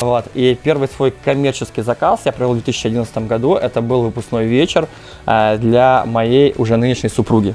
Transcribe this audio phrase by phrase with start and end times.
[0.00, 0.24] Вот.
[0.34, 3.54] И первый свой коммерческий заказ я провел в 2011 году.
[3.54, 4.88] Это был выпускной вечер
[5.26, 7.54] э, для моей уже нынешней супруги.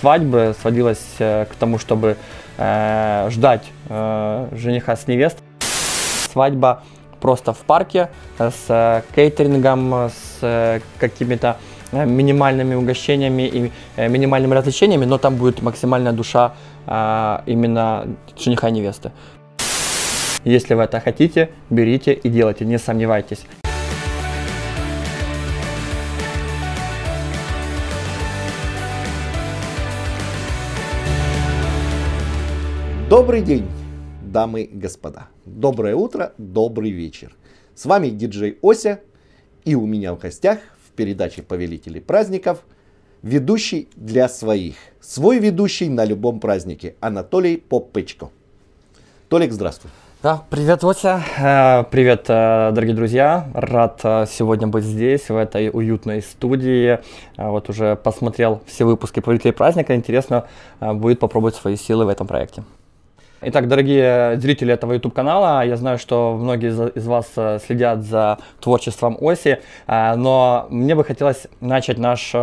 [0.00, 2.16] Свадьба сводилась э, к тому, чтобы
[2.56, 5.44] э, ждать жениха с невестой.
[6.32, 6.82] Свадьба
[7.20, 10.10] просто в парке с кейтерингом,
[10.40, 11.56] с какими-то
[11.92, 16.52] минимальными угощениями и минимальными развлечениями, но там будет максимальная душа
[16.86, 18.06] именно
[18.38, 19.10] жениха и невесты.
[20.44, 23.44] Если вы это хотите, берите и делайте, не сомневайтесь.
[33.10, 33.66] Добрый день,
[34.22, 35.28] дамы и господа.
[35.44, 37.36] Доброе утро, добрый вечер.
[37.74, 39.00] С вами диджей Ося.
[39.66, 42.62] И у меня в гостях в передаче «Повелители праздников»
[43.22, 44.76] ведущий для своих.
[45.02, 48.30] Свой ведущий на любом празднике Анатолий Попычко.
[49.28, 49.90] Толик, здравствуй.
[50.22, 51.22] Да, привет, Ося.
[51.38, 53.46] Э, Привет, э, дорогие друзья.
[53.54, 56.98] Рад э, сегодня быть здесь, в этой уютной студии.
[57.38, 59.94] Вот уже посмотрел все выпуски «Повелителей праздника».
[59.96, 60.44] Интересно
[60.80, 62.64] будет попробовать свои силы в этом проекте.
[63.40, 67.28] Итак, дорогие зрители этого YouTube-канала, я знаю, что многие из- вас
[67.64, 72.34] следят за творчеством Оси, но мне бы хотелось начать наш,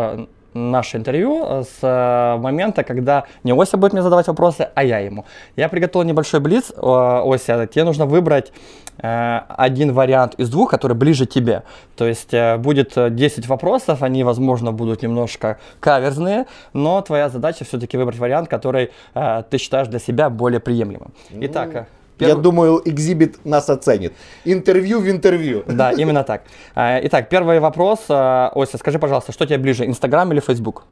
[0.58, 5.00] наше интервью э, с э, момента, когда не Ося будет мне задавать вопросы, а я
[5.00, 5.26] ему.
[5.56, 8.52] Я приготовил небольшой блиц, э, Ося, тебе нужно выбрать
[9.00, 11.62] один вариант из двух, который ближе тебе.
[11.96, 17.96] То есть будет э, 10 вопросов, они, возможно, будут немножко каверзные, но твоя задача все-таки
[17.96, 21.14] выбрать вариант, который ты считаешь для себя более приемлемым.
[21.30, 21.88] Итак,
[22.20, 24.14] э, Я думаю, экзибит нас оценит.
[24.46, 25.64] Интервью в интервью.
[25.68, 26.44] Да, именно так.
[26.76, 28.00] Э, Итак, первый вопрос.
[28.10, 30.84] э, Ося, скажи, пожалуйста, что тебе ближе, Инстаграм или Фейсбук?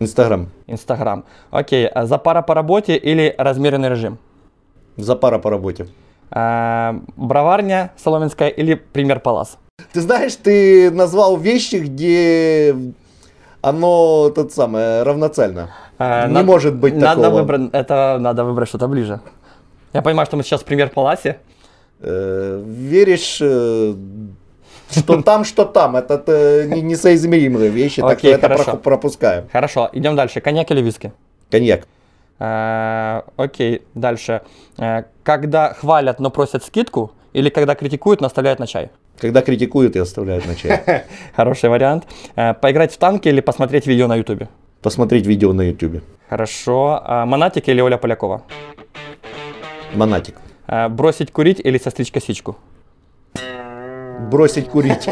[0.00, 0.48] Инстаграм.
[0.66, 1.24] Инстаграм.
[1.50, 4.18] Окей, а за пара по работе или размеренный режим?
[4.96, 5.86] За пара по работе.
[6.30, 9.58] Э, Броварня Соломенская или Пример Палас?
[9.92, 12.74] Ты знаешь, ты назвал вещи, где
[13.60, 15.70] оно тот самое равноценно.
[15.98, 17.40] Э, Не над- может быть надо такого.
[17.40, 19.20] Выбрать, это надо выбрать что-то ближе.
[19.92, 21.38] Я понимаю, что мы сейчас в Пример Паласе.
[22.00, 23.94] Э, веришь, э,
[24.90, 25.96] что там, что там.
[25.96, 28.76] Это э, не- несоизмеримые вещи, так что Окей, это хорошо.
[28.76, 29.44] пропускаем.
[29.52, 30.40] Хорошо, идем дальше.
[30.40, 31.12] Коньяк или виски?
[31.50, 31.86] Коньяк.
[32.38, 34.40] Э, Окей, дальше.
[34.78, 38.90] Э, Когда хвалят, но просят скидку, или когда критикуют, но оставляют на чай?
[39.18, 41.04] Когда критикуют и оставляют на чай.
[41.36, 42.04] Хороший вариант.
[42.34, 44.48] Поиграть в танки или посмотреть видео на ютубе?
[44.82, 46.02] Посмотреть видео на ютубе.
[46.28, 47.00] Хорошо.
[47.04, 48.42] А Монатик или Оля Полякова?
[49.94, 50.34] Монатик.
[50.66, 52.56] Э, Бросить курить или состричь косичку?
[54.30, 55.08] Бросить курить.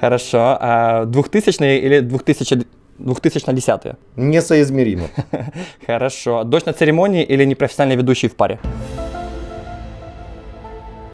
[0.00, 0.56] Хорошо.
[0.60, 2.66] А 2000 или 2000
[2.98, 5.08] 2010 Несоизмеримо.
[5.86, 6.44] Хорошо.
[6.44, 8.58] Дождь на церемонии или непрофессиональный ведущий в паре?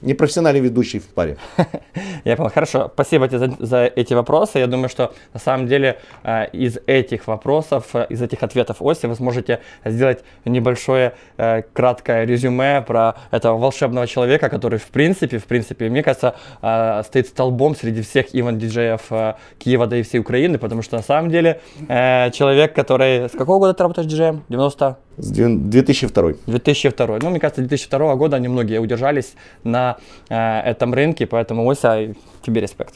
[0.07, 1.37] Непрофессиональный ведущий в паре.
[2.25, 2.51] Я понял.
[2.51, 2.91] Хорошо.
[2.95, 4.61] Спасибо тебе за, за эти вопросы.
[4.61, 9.07] Я думаю, что на самом деле э, из этих вопросов, э, из этих ответов Оси
[9.07, 15.45] вы сможете сделать небольшое э, краткое резюме про этого волшебного человека, который в принципе, в
[15.45, 20.59] принципе, мне кажется, э, стоит столбом среди всех ивент-диджеев э, Киева, да и всей Украины,
[20.59, 23.29] потому что на самом деле человек, который...
[23.29, 24.45] С какого года ты работаешь диджеем?
[24.49, 24.97] 90?
[25.19, 26.33] С две- 2002.
[26.47, 27.19] 2002.
[27.23, 29.35] Ну, мне кажется, 2002 года немногие удержались
[29.65, 29.97] на
[30.29, 32.95] э, этом рынке, поэтому, Ося, тебе респект.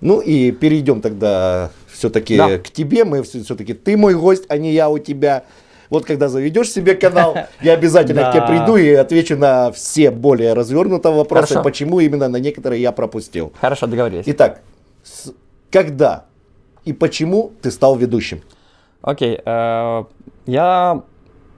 [0.00, 2.58] Ну и перейдем тогда все-таки Да.
[2.58, 3.04] к тебе.
[3.04, 5.44] Мы все-таки ты мой гость, а не я у тебя.
[5.88, 10.52] Вот когда заведешь себе канал, я обязательно к тебе приду и отвечу на все более
[10.52, 11.62] развернутые вопросы, Хорошо.
[11.62, 13.52] почему именно на некоторые я пропустил.
[13.60, 14.24] Хорошо, договорились.
[14.26, 14.60] Итак,
[15.04, 15.32] с-
[15.70, 16.24] когда
[16.84, 18.42] и почему ты стал ведущим?
[19.00, 20.04] Окей, э,
[20.46, 21.02] я,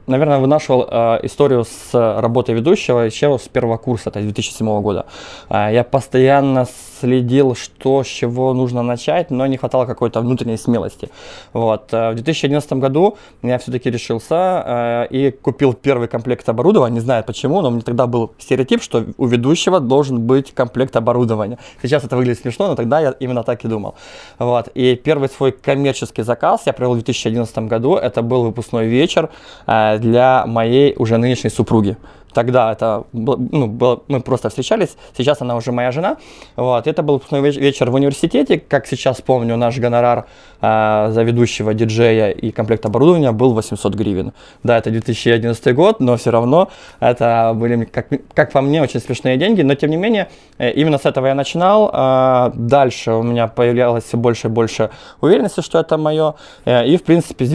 [0.08, 5.06] наверное, вынашивал э, историю с работой ведущего еще с первого курса, то есть 2007 года.
[5.50, 6.66] Э, я постоянно
[7.00, 11.08] следил, что, с чего нужно начать, но не хватало какой-то внутренней смелости.
[11.52, 11.92] Вот.
[11.92, 17.24] э, В 2011 году я все-таки решился э, и купил первый комплект оборудования, не знаю
[17.24, 21.58] почему, но у меня тогда был стереотип, что у ведущего должен быть комплект оборудования.
[21.82, 23.94] Сейчас это выглядит смешно, но тогда я именно так и думал.
[24.38, 24.68] Вот.
[24.74, 27.96] И первый свой коммерческий заказ я провел в 2011 году.
[27.96, 29.30] Это был выпускной вечер
[29.66, 31.96] э, для моей уже нынешней супруги.
[32.34, 36.18] Тогда это был- ну, было- мы просто встречались, сейчас она уже моя жена.
[36.56, 36.86] Вот.
[36.86, 38.58] Это был вечер в университете.
[38.60, 40.26] Как сейчас помню, наш гонорар
[40.60, 44.32] э, за ведущего диджея и комплект оборудования был 800 гривен.
[44.62, 46.68] Да, это 2011 год, но все равно
[47.00, 49.62] это были, как, как по мне, очень смешные деньги.
[49.62, 50.28] Но тем не менее,
[50.58, 51.90] э, именно с этого я начинал.
[51.92, 54.90] А Дальше у меня появлялось все больше и больше
[55.20, 56.34] уверенности, что это мое.
[56.66, 57.48] Э, И, в принципе, с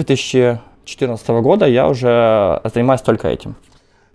[0.86, 3.56] 2014 года я уже занимаюсь только этим.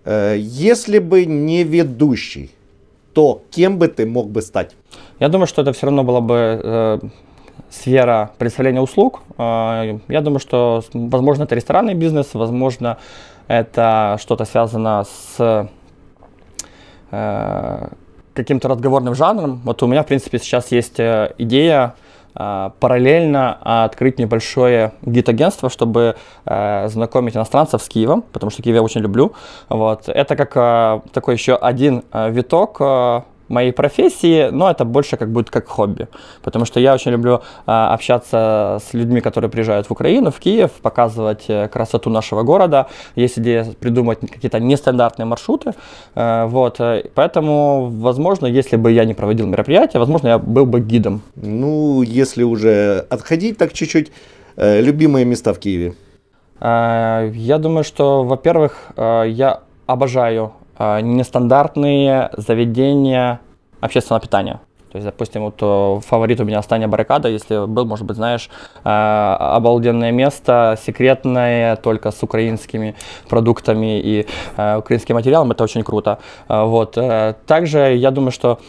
[0.05, 2.51] Э, если бы не ведущий,
[3.13, 4.75] то кем бы ты мог бы стать?
[5.19, 6.99] Я думаю, что это все равно была бы э,
[7.69, 9.21] сфера представления услуг.
[9.37, 12.97] Э, я думаю, что, возможно, это ресторанный бизнес, возможно,
[13.47, 15.67] это что-то связано с
[17.11, 17.87] э,
[18.33, 19.61] каким-то разговорным жанром.
[19.63, 21.95] Вот у меня, в принципе, сейчас есть э, идея
[22.79, 26.15] параллельно открыть небольшое гид-агентство, чтобы
[26.45, 29.33] э, знакомить иностранцев с Киевом, потому что Киев я очень люблю.
[29.67, 30.07] Вот.
[30.07, 32.81] Это как такой еще один виток
[33.49, 36.07] моей профессии, но это больше как будет как хобби,
[36.41, 40.71] потому что я очень люблю а, общаться с людьми, которые приезжают в Украину, в Киев,
[40.81, 42.87] показывать э, красоту нашего города.
[43.15, 45.73] Есть идея придумать какие-то нестандартные маршруты,
[46.15, 50.79] э, вот, э, поэтому, возможно, если бы я не проводил мероприятия, возможно, я был бы
[50.79, 51.21] гидом.
[51.35, 54.11] Ну, если уже отходить так чуть-чуть,
[54.57, 55.93] любимые места в Киеве?
[56.61, 63.39] Я думаю, что, во-первых, я обожаю а, нестандартные заведения
[63.81, 64.59] общественного питания.
[64.91, 68.49] То есть, допустим, вот э, фаворит у меня «Остання баррикада», если был, может быть, знаешь,
[68.83, 72.95] э, обалденное место, секретное, только с украинскими
[73.29, 74.25] продуктами и
[74.57, 76.17] э, украинским материалом, это очень круто.
[76.47, 76.97] Вот.
[77.45, 78.59] Также я думаю, что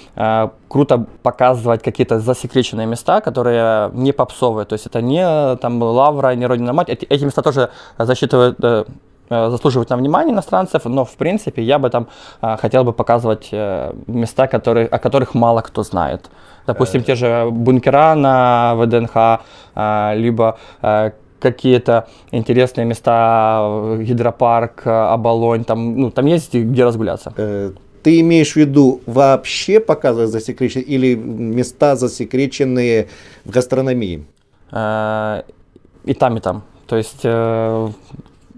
[0.69, 6.47] круто показывать какие-то засекреченные места, которые не попсовые, то есть это не там Лавра, не
[6.47, 8.85] Родина Мать, эти, эти места тоже засчитывают Э,
[9.31, 12.09] заслуживают на внимание иностранцев, но в принципе я бы там
[12.41, 16.31] а, хотел бы показывать э, места, которые, о которых мало кто знает.
[16.67, 19.41] Допустим, те же бункера на ВДНХ,
[20.15, 20.59] либо
[21.41, 27.33] какие-то интересные места, гидропарк, Оболонь, там, ну, там есть где разгуляться.
[28.03, 33.09] Ты имеешь в виду вообще показывать засекреченные или места засекреченные
[33.45, 34.25] в гастрономии?
[34.71, 36.63] И там, и там.
[36.87, 37.25] То есть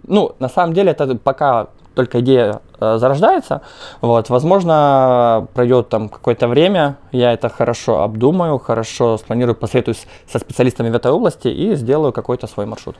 [0.06, 3.62] ну, на самом деле, это пока только идея э, зарождается,
[4.00, 10.90] вот, возможно, пройдет там какое-то время, я это хорошо обдумаю, хорошо спланирую, посоветуюсь со специалистами
[10.90, 12.96] в этой области и сделаю какой-то свой маршрут.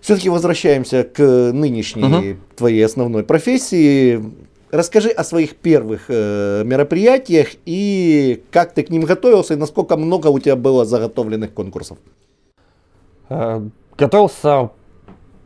[0.00, 1.22] Все-таки возвращаемся к
[1.52, 2.40] нынешней угу.
[2.56, 4.20] твоей основной профессии.
[4.72, 10.28] Расскажи о своих первых э, мероприятиях и как ты к ним готовился и насколько много
[10.28, 11.98] у тебя было заготовленных конкурсов.
[13.28, 13.62] Э,
[13.96, 14.70] готовился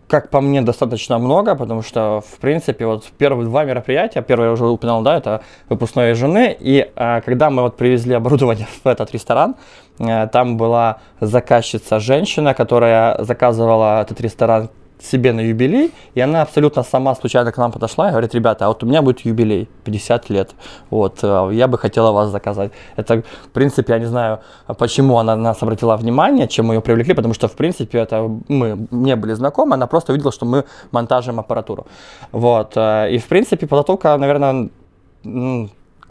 [0.08, 4.52] как по мне, достаточно много, потому что, в принципе, вот первые два мероприятия, первое я
[4.52, 9.12] уже упоминал, да, это выпускной жены, и а, когда мы вот привезли оборудование в этот
[9.12, 9.56] ресторан,
[9.98, 16.82] а, там была заказчица женщина, которая заказывала этот ресторан себе на юбилей, и она абсолютно
[16.82, 20.30] сама случайно к нам подошла и говорит, ребята, а вот у меня будет юбилей, 50
[20.30, 20.54] лет,
[20.90, 22.72] вот, э, я бы хотела вас заказать.
[22.96, 24.40] Это, в принципе, я не знаю,
[24.78, 28.28] почему она на нас обратила внимание, чем мы ее привлекли, потому что, в принципе, это
[28.48, 31.86] мы не были знакомы, она просто увидела, что мы монтажим аппаратуру.
[32.32, 34.70] Вот, э, и, в принципе, подготовка, наверное,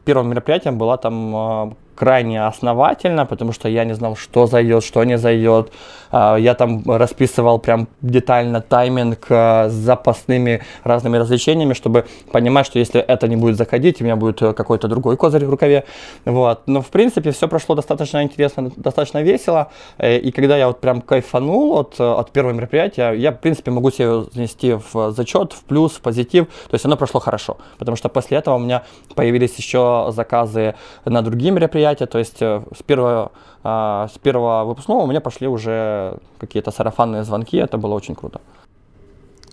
[0.06, 5.04] первым мероприятием была там э, крайне основательно, потому что я не знал, что зайдет, что
[5.04, 5.72] не зайдет.
[6.12, 12.80] А, я там расписывал прям детально тайминг а, с запасными разными развлечениями, чтобы понимать, что
[12.80, 15.86] если это не будет заходить, у меня будет э, какой-то другой козырь в рукаве.
[16.26, 16.62] Вот.
[16.68, 19.72] Но в принципе все прошло достаточно интересно, достаточно весело.
[19.98, 23.92] Э, и когда я вот прям кайфанул от, от первого мероприятия, я в принципе могу
[23.92, 26.46] себе занести в зачет, в плюс, в позитив.
[26.46, 27.58] То есть оно прошло хорошо.
[27.78, 28.84] Потому что после этого у меня
[29.16, 30.76] появились еще заказы
[31.06, 33.32] на другие мероприятия, мероприятия, то есть э, с первого,
[33.64, 38.40] а, с первого выпускного у меня пошли уже какие-то сарафанные звонки, это было очень круто.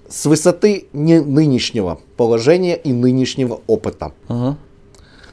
[0.09, 4.13] С высоты не нынешнего положения и нынешнего опыта.
[4.29, 4.57] Угу.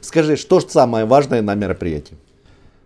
[0.00, 2.16] Скажи, что же самое важное на мероприятии?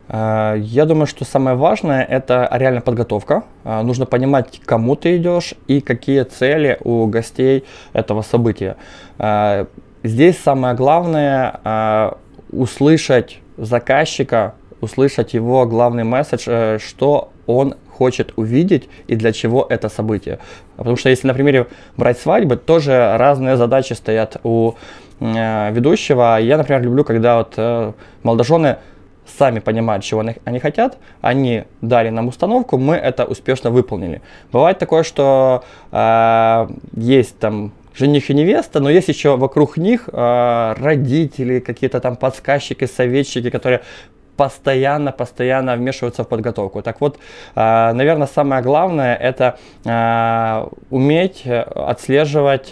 [0.09, 3.43] А, я думаю, что самое важное это реально подготовка.
[3.65, 8.77] А, нужно понимать, к кому ты идешь и какие цели у гостей этого события.
[10.03, 12.15] Здесь самое главное
[12.53, 19.89] услышать заказчика, услышать его главный месседж, э, что он хочет увидеть и для чего это
[19.89, 20.39] событие.
[20.77, 24.75] Потому что если на примере брать свадьбы, тоже разные задачи стоят у
[25.21, 26.39] э, ведущего.
[26.41, 27.93] Я, например, люблю, когда вот э,
[28.23, 28.79] молодожены
[29.39, 34.21] сами понимают, чего они, хотят, они дали нам установку, мы это успешно выполнили.
[34.53, 40.75] Бывает такое, что э, есть там жених и невеста, но есть еще вокруг них э,
[40.79, 43.83] родители, какие-то там подсказчики, советчики, которые
[44.37, 46.83] постоянно, постоянно вмешиваются в подготовку.
[46.83, 47.19] Так вот,
[47.55, 52.71] э, наверное, самое главное это э, уметь отслеживать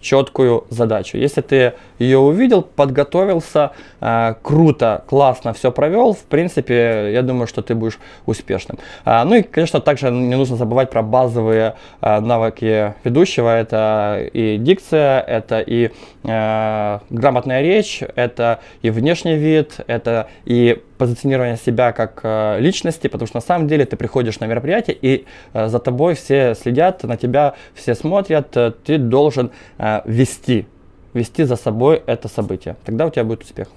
[0.00, 1.16] четкую задачу.
[1.16, 7.62] Если ты ее увидел, подготовился, э, круто, классно все провел, в принципе, я думаю, что
[7.62, 8.78] ты будешь успешным.
[9.04, 13.58] А, ну и, конечно, также не нужно забывать про базовые э, навыки ведущего.
[13.58, 15.90] Это и дикция, это и
[16.24, 23.26] э, грамотная речь, это и внешний вид, это и позиционирование себя как э, личности, потому
[23.26, 25.24] что на самом деле ты приходишь на мероприятие и
[25.54, 29.50] э, за тобой все следят, на тебя все смотрят, э, ты должен
[30.04, 30.66] вести,
[31.14, 32.76] вести за собой это событие.
[32.84, 33.68] Тогда у тебя будет успех.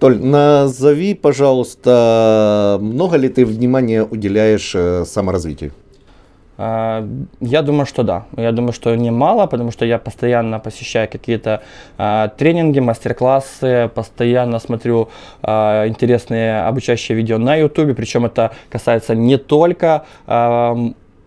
[0.00, 4.76] Толь, назови, пожалуйста, много ли ты внимания уделяешь
[5.08, 5.72] саморазвитию?
[6.58, 7.06] А,
[7.40, 8.24] я думаю, что да.
[8.36, 11.62] Я думаю, что немало, потому что я постоянно посещаю какие-то
[11.98, 15.08] а, тренинги, мастер-классы, постоянно смотрю
[15.42, 20.76] а, интересные обучающие видео на YouTube, причем это касается не только а,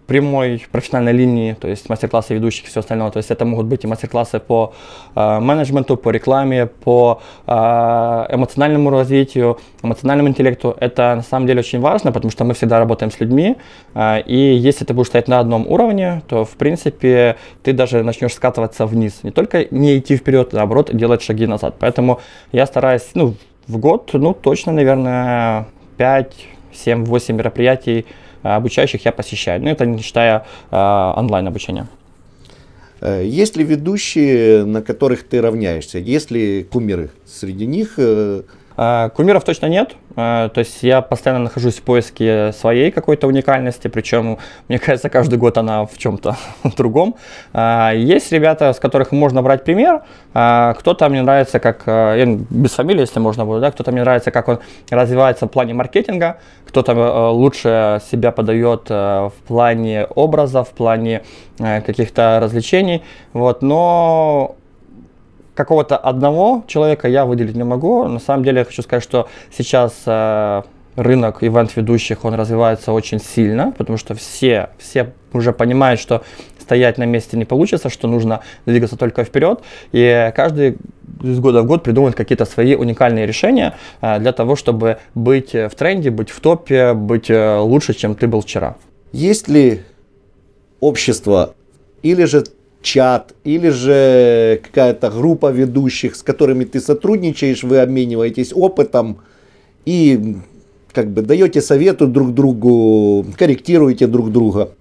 [0.09, 3.11] прямой профессиональной линии, то есть мастер-классы ведущих и все остальное.
[3.11, 4.73] То есть это могут быть и мастер-классы по
[5.15, 10.75] э, менеджменту, по рекламе, по э, эмоциональному развитию, эмоциональному интеллекту.
[10.79, 13.55] Это на самом деле очень важно, потому что мы всегда работаем с людьми.
[13.93, 18.33] Э, и если ты будешь стоять на одном уровне, то в принципе ты даже начнешь
[18.33, 19.19] скатываться вниз.
[19.23, 21.75] Не только не идти вперед, а наоборот делать шаги назад.
[21.79, 22.19] Поэтому
[22.51, 23.35] я стараюсь, ну,
[23.67, 26.33] в год, ну, точно, наверное, 5,
[26.73, 28.05] 7, 8 мероприятий
[28.43, 29.61] обучающих я посещаю.
[29.61, 31.87] Ну, это не считая э, онлайн обучения.
[33.01, 35.99] Э, есть ли ведущие, на которых ты равняешься?
[35.99, 37.93] Есть ли кумиры среди них?
[37.97, 38.43] Э,
[39.15, 39.95] кумиров точно нет.
[40.19, 45.39] Э, то есть я постоянно нахожусь в поиске своей какой-то уникальности, причем, мне кажется, каждый
[45.39, 46.35] год она в чем-то
[46.77, 47.15] другом.
[47.53, 50.01] Э, есть ребята, с которых можно брать пример.
[50.31, 51.83] Кто-то мне нравится, как,
[52.49, 54.59] без фамилии, если можно будет, да, кто-то мне нравится, как он
[54.91, 61.23] развивается в плане маркетинга, кто-то лучше себя подает в плане образа, в плане
[61.57, 63.01] каких-то развлечений.
[63.33, 64.55] Вот, но
[65.59, 68.07] какого-то одного человека я выделить не могу.
[68.07, 70.61] На самом деле я хочу сказать, что сейчас э,
[70.95, 76.23] рынок ивент-ведущих, он развивается очень сильно, потому что все, все уже понимают, что
[76.61, 79.59] стоять на месте не получится, что нужно двигаться только вперед.
[79.91, 80.77] И каждый
[81.21, 85.71] из года в год придумывает какие-то свои уникальные решения э, для того, чтобы быть в
[85.71, 88.77] тренде, быть в топе, быть э, лучше, чем ты был вчера.
[89.11, 89.81] Есть ли
[90.79, 91.53] общество
[92.01, 92.45] или же
[92.81, 99.17] чат или же какая-то группа ведущих, с которыми ты сотрудничаешь, вы обмениваетесь опытом
[99.85, 100.37] и
[100.93, 104.71] как бы даете советы друг другу, корректируете друг друга.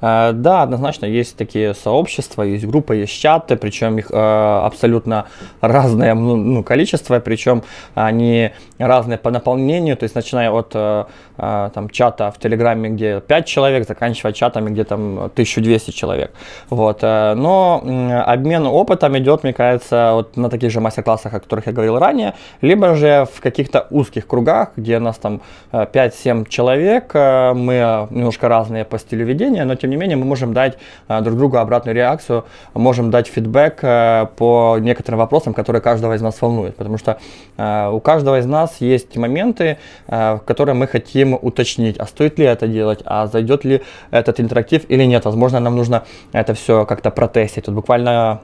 [0.00, 5.26] Э, да, однозначно есть такие сообщества, есть группы, есть чаты, причем их э, абсолютно
[5.60, 7.62] разное ну, ну, количество, причем
[7.94, 11.04] они разные по наполнению, то есть начиная от э,
[11.36, 16.32] там, чата в Телеграме, где 5 человек, заканчивая чатами, где там 1200 человек.
[16.68, 17.02] Вот.
[17.02, 17.82] Но
[18.26, 22.34] обмен опытом идет, мне кажется, вот на таких же мастер-классах, о которых я говорил ранее,
[22.60, 25.40] либо же в каких-то узких кругах, где у нас там
[25.72, 30.78] 5-7 человек, мы немножко разные по стилю ведения, но тем не менее мы можем дать
[31.08, 32.44] э, друг другу обратную реакцию,
[32.74, 36.76] можем дать фидбэк э, по некоторым вопросам, которые каждого из нас волнуют.
[36.76, 37.18] Потому что
[37.56, 42.66] э, у каждого из нас есть моменты, которые мы хотим уточнить, а стоит ли это
[42.66, 45.24] делать, а зайдет ли этот интерактив или нет.
[45.24, 47.64] Возможно, нам нужно это все как-то протестить.
[47.64, 48.40] Тут буквально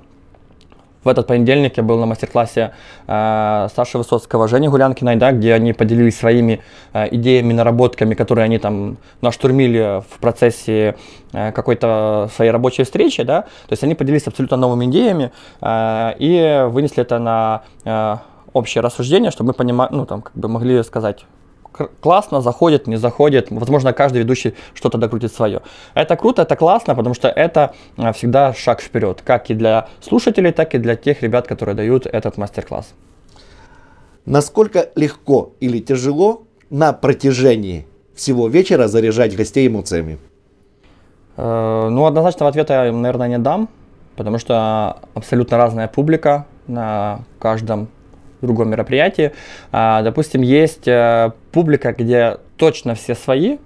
[1.06, 2.72] в этот понедельник я был на мастер-классе
[3.06, 6.60] э, Саши Высоцкого, Жени Гулянкиной, да, где они поделились своими
[6.92, 10.96] э, идеями, наработками, которые они там наштурмили в процессе
[11.32, 16.66] э, какой-то своей рабочей встречи, да, то есть они поделились абсолютно новыми идеями э, и
[16.68, 18.16] вынесли это на э,
[18.52, 21.24] общее рассуждение, чтобы мы понимали, ну, там, как бы могли сказать,
[22.00, 23.48] классно, заходит, не заходит.
[23.50, 25.62] Возможно, каждый ведущий что-то докрутит свое.
[25.94, 30.52] Это круто, это классно, потому что это а, всегда шаг вперед, как и для слушателей,
[30.52, 32.94] так и для тех ребят, которые дают этот мастер-класс.
[34.24, 40.18] Насколько легко или тяжело на протяжении всего вечера заряжать гостей эмоциями?
[41.36, 43.68] Э, ну, однозначного ответа я, наверное, не дам,
[44.16, 47.88] потому что абсолютно разная публика на каждом
[48.40, 49.32] другом мероприятии.
[49.72, 53.56] А, допустим, есть э, публика, где точно все свои,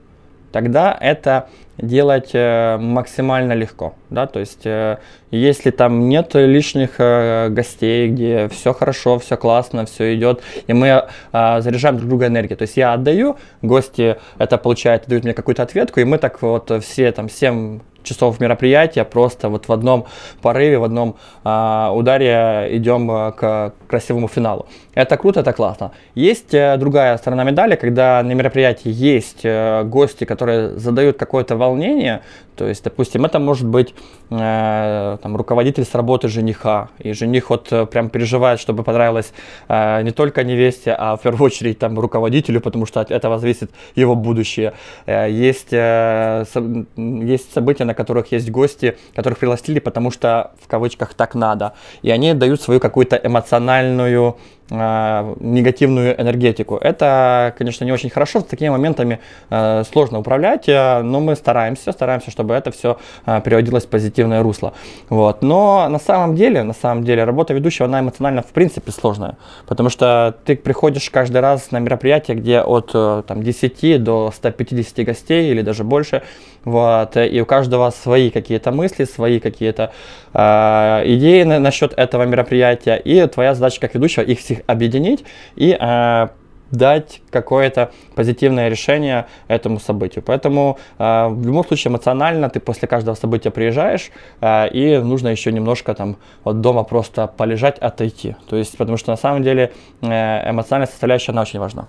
[0.52, 4.99] тогда это делать э, максимально легко, да, то есть э,
[5.32, 11.97] если там нет лишних гостей, где все хорошо, все классно, все идет, и мы заряжаем
[11.97, 16.04] друг друга энергией, то есть я отдаю, гости это получают, дают мне какую-то ответку, и
[16.04, 20.07] мы так вот все там 7 часов мероприятия, просто вот в одном
[20.42, 24.66] порыве, в одном а, ударе идем а, к красивому финалу.
[24.95, 25.92] Это круто, это классно.
[26.14, 32.21] Есть э, другая сторона медали, когда на мероприятии есть э, гости, которые задают какое-то волнение,
[32.61, 33.95] то есть, допустим, это может быть
[34.29, 39.33] э, там, руководитель с работы жениха, и жених вот э, прям переживает, чтобы понравилось
[39.69, 43.71] э, не только невесте, а в первую очередь там руководителю, потому что от этого зависит
[43.95, 44.75] его будущее.
[45.07, 50.69] Э, есть, э, со, есть события, на которых есть гости, которых пригласили, потому что в
[50.69, 54.37] кавычках так надо, и они дают свою какую-то эмоциональную
[54.71, 56.77] негативную энергетику.
[56.77, 61.93] Это, конечно, не очень хорошо, с такими моментами э, сложно управлять, э, но мы стараемся,
[61.93, 64.73] стараемся, чтобы это все переводилось в позитивное русло.
[65.09, 65.43] Вот.
[65.43, 69.37] Но на самом деле, на самом деле, работа ведущего, она эмоционально в принципе сложная,
[69.67, 75.05] потому что ты приходишь каждый раз на мероприятие, где от э, там, 10 до 150
[75.05, 76.23] гостей или даже больше,
[76.64, 79.93] вот, и у каждого свои какие-то мысли, свои какие-то
[80.35, 85.25] э, идеи на, насчет этого мероприятия, и твоя задача как ведущего их всех объединить
[85.57, 86.29] и э,
[86.71, 90.23] дать какое-то позитивное решение этому событию.
[90.25, 95.52] Поэтому э, в любом случае эмоционально ты после каждого события приезжаешь, э, и нужно еще
[95.52, 98.37] немножко там от дома просто полежать, отойти.
[98.49, 101.88] То есть, потому что на самом деле э, эмоциональная составляющая, она очень важна.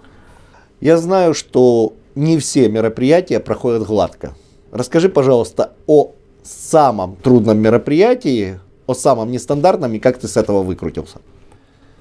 [0.79, 4.33] Я знаю, что не все мероприятия проходят гладко.
[4.71, 6.13] Расскажи, пожалуйста, о
[6.43, 11.19] самом трудном мероприятии, о самом нестандартном и как ты с этого выкрутился.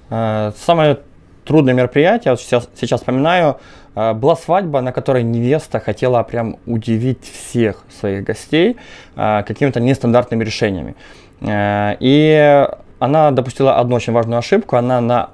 [0.08, 1.00] Э, самое
[1.44, 3.56] трудное мероприятие, сейчас, сейчас вспоминаю,
[3.96, 8.76] э, была свадьба, на которой невеста хотела прям удивить всех своих гостей
[9.16, 10.94] э, какими-то нестандартными решениями.
[11.42, 14.76] И она допустила одну очень важную ошибку.
[14.76, 15.30] Она на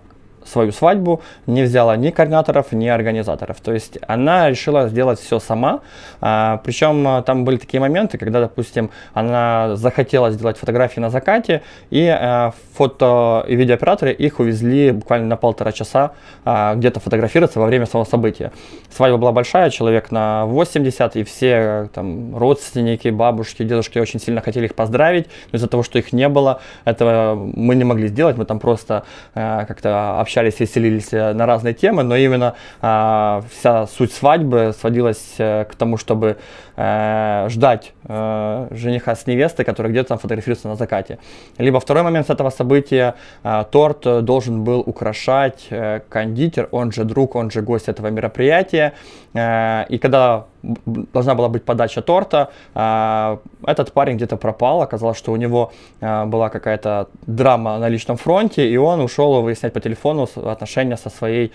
[0.46, 3.60] свою свадьбу не взяла ни координаторов, ни организаторов.
[3.60, 5.80] То есть она решила сделать все сама.
[6.20, 11.62] А, причем а, там были такие моменты, когда, допустим, она захотела сделать фотографии на закате,
[11.90, 16.12] и а, фото и видеооператоры их увезли буквально на полтора часа
[16.44, 18.52] а, где-то фотографироваться во время самого события.
[18.90, 24.66] Свадьба была большая, человек на 80, и все там родственники, бабушки, дедушки очень сильно хотели
[24.66, 28.44] их поздравить, но из-за того, что их не было, этого мы не могли сделать, мы
[28.44, 33.86] там просто а, как-то общались общались, веселились э, на разные темы, но именно а, вся
[33.86, 36.36] суть свадьбы сводилась а, к тому, чтобы
[36.76, 41.18] а, ждать а, жениха с невестой, который где-то там фотографируется на закате.
[41.56, 47.04] Либо второй момент с этого события, а, торт должен был украшать а, кондитер, он же
[47.04, 48.92] друг, он же гость этого мероприятия.
[49.36, 50.46] А, и когда
[50.86, 52.50] должна была быть подача торта.
[52.74, 58.16] А, этот парень где-то пропал, оказалось, что у него а, была какая-то драма на личном
[58.16, 61.52] фронте, и он ушел выяснять по телефону отношения со своей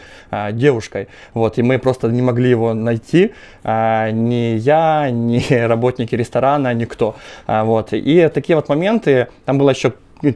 [0.53, 1.07] девушкой.
[1.33, 7.15] Вот, и мы просто не могли его найти, ни я, ни работники ресторана, никто.
[7.47, 9.93] Вот, и такие вот моменты, там было еще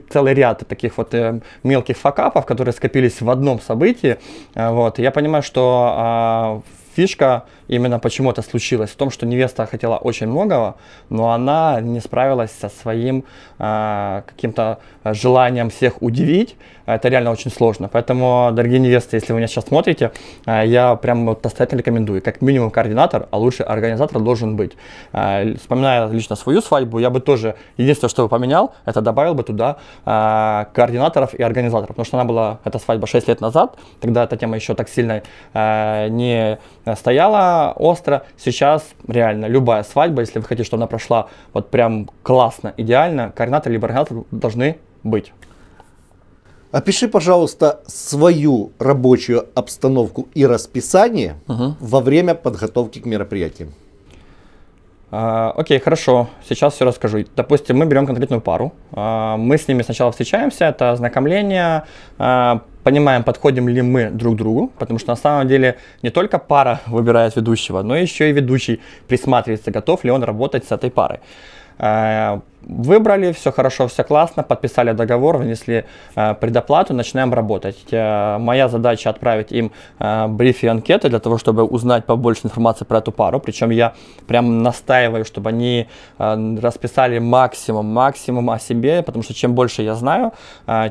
[0.09, 4.17] целый ряд таких вот э, мелких факапов, которые скопились в одном событии.
[4.55, 4.99] Вот.
[4.99, 10.27] Я понимаю, что э, фишка именно почему это случилось, в том, что невеста хотела очень
[10.27, 10.75] многого,
[11.09, 13.23] но она не справилась со своим
[13.59, 16.55] э, каким-то желанием всех удивить.
[16.85, 17.87] Это реально очень сложно.
[17.87, 20.11] Поэтому, дорогие невесты, если вы меня сейчас смотрите,
[20.45, 22.21] э, я прям вот настоятельно рекомендую.
[22.21, 24.73] Как минимум координатор, а лучше организатор должен быть.
[25.11, 29.43] Э, вспоминая лично свою свадьбу, я бы тоже, единственное, что бы поменял, это добавил бы
[29.43, 31.87] туда э, координаторов и организаторов.
[31.87, 35.23] Потому что она была, эта свадьба 6 лет назад, тогда эта тема еще так сильно
[35.53, 36.59] э, не
[36.95, 38.23] стояла остро.
[38.37, 43.71] Сейчас реально любая свадьба, если вы хотите, чтобы она прошла вот прям классно, идеально, координатор
[43.71, 45.33] либо организатор должны быть.
[46.71, 51.75] Опиши, пожалуйста, свою рабочую обстановку и расписание угу.
[51.79, 53.73] во время подготовки к мероприятиям.
[55.09, 57.23] А, окей, хорошо, сейчас все расскажу.
[57.33, 61.85] Допустим, мы берем конкретную пару, а, мы с ними сначала встречаемся, это ознакомление,
[62.17, 66.79] а, понимаем, подходим ли мы друг другу, потому что на самом деле не только пара
[66.85, 71.19] выбирает ведущего, но еще и ведущий присматривается, готов ли он работать с этой парой.
[72.67, 75.85] Выбрали, все хорошо, все классно, подписали договор, внесли
[76.15, 77.77] э, предоплату, начинаем работать.
[77.91, 82.85] Э, моя задача отправить им э, брифы и анкеты для того, чтобы узнать побольше информации
[82.85, 83.39] про эту пару.
[83.39, 83.93] Причем я
[84.27, 90.31] прям настаиваю, чтобы они расписали максимум, максимум о себе, потому что чем больше я знаю,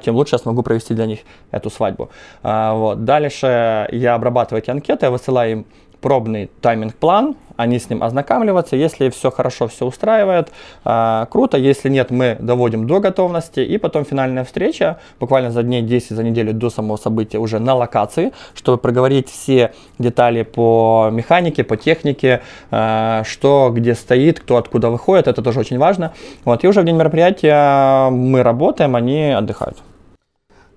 [0.04, 1.20] тем лучше я смогу провести для них
[1.50, 2.10] эту свадьбу.
[2.42, 3.04] Вот.
[3.04, 5.66] Дальше я обрабатываю эти анкеты, я высылаю им
[6.04, 8.76] пробный тайминг-план, они с ним ознакомливаться.
[8.76, 10.52] Если все хорошо, все устраивает,
[10.84, 11.56] э, круто.
[11.56, 13.60] Если нет, мы доводим до готовности.
[13.60, 17.74] И потом финальная встреча, буквально за дней 10, за неделю до самого события уже на
[17.74, 24.90] локации, чтобы проговорить все детали по механике, по технике, э, что где стоит, кто откуда
[24.90, 25.26] выходит.
[25.26, 26.12] Это тоже очень важно.
[26.44, 26.64] Вот.
[26.64, 29.78] И уже в день мероприятия мы работаем, они отдыхают.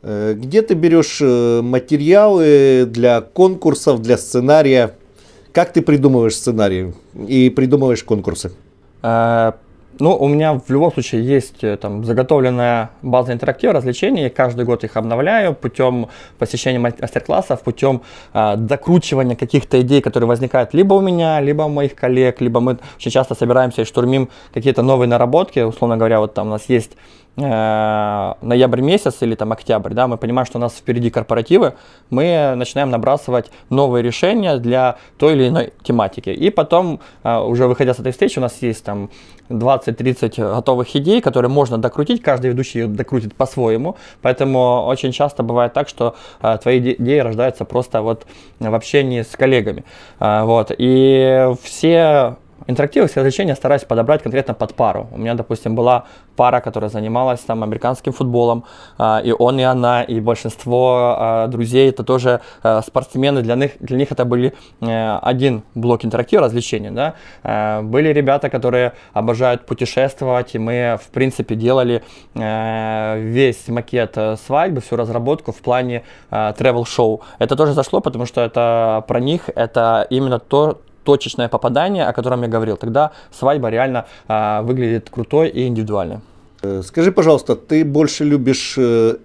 [0.03, 4.93] Э, где ты берешь э, материалы для конкурсов, для сценария?
[5.57, 6.93] Как ты придумываешь сценарии
[7.27, 8.51] и придумываешь конкурсы?
[9.01, 9.53] Э,
[9.97, 14.29] ну, у меня в любом случае есть там заготовленная база интерактива, развлечений.
[14.29, 18.03] Каждый год их обновляю путем посещения мастер-классов, путем
[18.35, 22.77] э, докручивания каких-то идей, которые возникают либо у меня, либо у моих коллег, либо мы
[22.95, 25.61] очень часто собираемся и штурмим какие-то новые наработки.
[25.61, 26.91] Условно говоря, вот там у нас есть
[27.39, 31.75] Э, ноябрь месяц или там октябрь, да, мы понимаем, что у нас впереди корпоративы,
[32.09, 36.31] мы начинаем набрасывать новые решения для той или иной тематики.
[36.31, 39.11] И потом, э, уже выходя с этой встречи, у нас есть там
[39.49, 45.73] 20-30 готовых идей, которые можно докрутить, каждый ведущий их докрутит по-своему, поэтому очень часто бывает
[45.73, 48.25] так, что э, твои идеи рождаются просто вот
[48.59, 49.83] в общении с коллегами.
[50.19, 50.71] Вот.
[50.75, 55.07] И все интерактивы, все развлечения стараюсь подобрать конкретно под пару.
[55.11, 58.65] У меня, допустим, была пара, которая занималась там американским футболом,
[58.99, 63.71] э, и он, и она, и большинство э, друзей, это тоже э, спортсмены, для них,
[63.79, 67.15] для них это были э, один блок интерактива, развлечения, да.
[67.43, 72.03] Э, были ребята, которые обожают путешествовать, и мы, в принципе, делали
[72.35, 77.21] э, весь макет свадьбы, всю разработку в плане travel-шоу.
[77.39, 82.41] Это тоже зашло, потому что это про них, это именно то, точечное попадание, о котором
[82.41, 86.19] я говорил, тогда свадьба реально э, выглядит крутой и индивидуальной.
[86.63, 89.15] Э, скажи, пожалуйста, ты больше любишь э,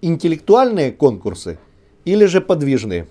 [0.00, 1.58] интеллектуальные конкурсы
[2.06, 3.06] или же подвижные?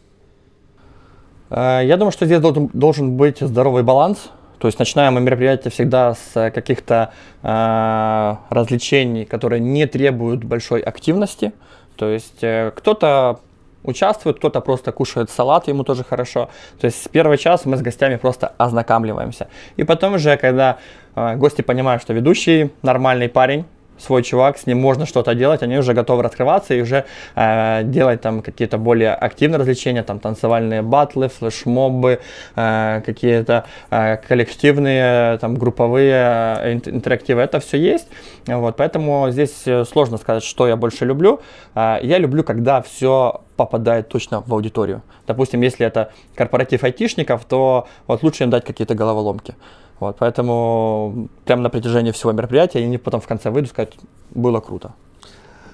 [1.52, 4.32] Э, я думаю, что здесь должен, должен быть здоровый баланс.
[4.58, 7.12] То есть начинаем мы мероприятие всегда с каких-то
[7.44, 11.52] э, развлечений, которые не требуют большой активности.
[11.96, 13.40] То есть э, кто-то
[13.84, 16.50] участвует, кто-то просто кушает салат, ему тоже хорошо.
[16.80, 19.48] То есть с первого часа мы с гостями просто ознакомливаемся.
[19.78, 20.78] И потом уже, когда
[21.16, 23.66] э, гости понимают, что ведущий нормальный парень,
[23.98, 28.22] свой чувак, с ним можно что-то делать, они уже готовы раскрываться и уже э, делать
[28.22, 32.20] там какие-то более активные развлечения, там танцевальные батлы, флешмобы,
[32.56, 38.08] э, какие-то э, коллективные, там групповые э, интерактивы, это все есть,
[38.46, 41.42] вот, поэтому здесь э, сложно сказать, что я больше люблю,
[41.76, 45.02] э, я люблю, когда все попадает точно в аудиторию.
[45.28, 49.56] Допустим, если это корпоратив айтишников, то вот лучше им дать какие-то головоломки.
[50.00, 53.93] Вот, поэтому прямо на протяжении всего мероприятия они потом в конце выйдут сказать,
[54.30, 54.93] было круто.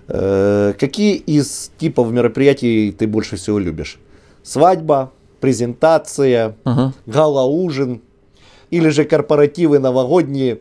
[0.08, 4.00] Э, какие из типов мероприятий ты больше всего любишь?
[4.42, 6.94] Свадьба, презентация, угу.
[7.06, 8.02] гала-ужин
[8.70, 10.60] или же корпоративы новогодние?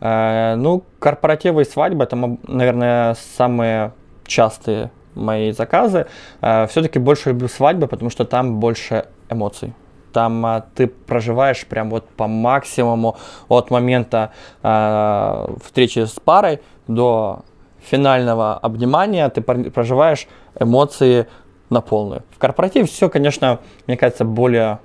[0.00, 3.92] Э, ну, корпоративы и свадьба это, наверное, самые
[4.26, 6.06] частые мои заказы.
[6.40, 9.74] Э, все-таки больше люблю свадьбы, потому что там больше эмоций.
[10.12, 13.16] Там а, ты проживаешь прям вот по максимуму
[13.48, 17.44] от момента а, встречи с парой до
[17.80, 20.26] финального обнимания, ты проживаешь
[20.58, 21.26] эмоции
[21.70, 22.22] на полную.
[22.30, 24.78] В корпоративе все, конечно, мне кажется, более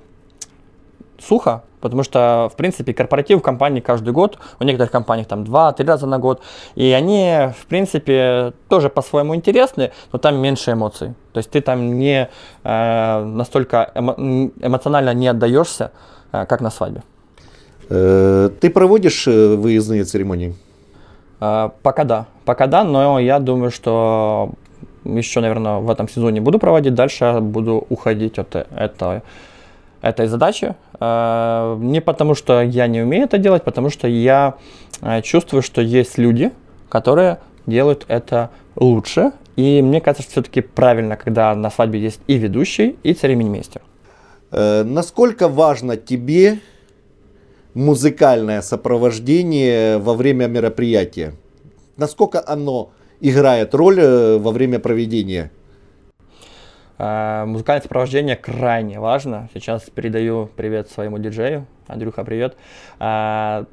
[1.19, 5.85] сухо, потому что, в принципе, корпоратив в компании каждый год, у некоторых компаний там 2-3
[5.85, 6.41] раза на год,
[6.75, 11.13] и они, в принципе, тоже по-своему интересны, но там меньше эмоций.
[11.33, 12.29] То есть ты там не
[12.63, 14.15] э, настолько эмо
[14.61, 15.91] эмоционально не отдаешься,
[16.31, 17.01] э, как на свадьбе.
[17.89, 20.55] Э, ты проводишь э, выездные церемонии?
[21.39, 24.51] Э, пока да, пока да, но я думаю, что
[25.05, 29.21] еще, наверное, в этом сезоне буду проводить, дальше буду уходить от этого
[30.01, 30.75] этой задачи.
[30.99, 34.55] Э, не потому, что я не умею это делать, потому что я
[35.01, 36.51] э, чувствую, что есть люди,
[36.89, 39.31] которые делают это лучше.
[39.55, 43.81] И мне кажется, что все-таки правильно, когда на свадьбе есть и ведущий, и церемонимейстер.
[44.51, 46.59] Э, насколько важно тебе
[47.73, 51.33] музыкальное сопровождение во время мероприятия?
[51.97, 53.99] Насколько оно играет роль
[54.37, 55.51] во время проведения
[56.97, 59.49] музыкальное сопровождение крайне важно.
[59.53, 61.67] Сейчас передаю привет своему диджею.
[61.87, 62.57] Андрюха, привет.
[62.99, 63.65] А,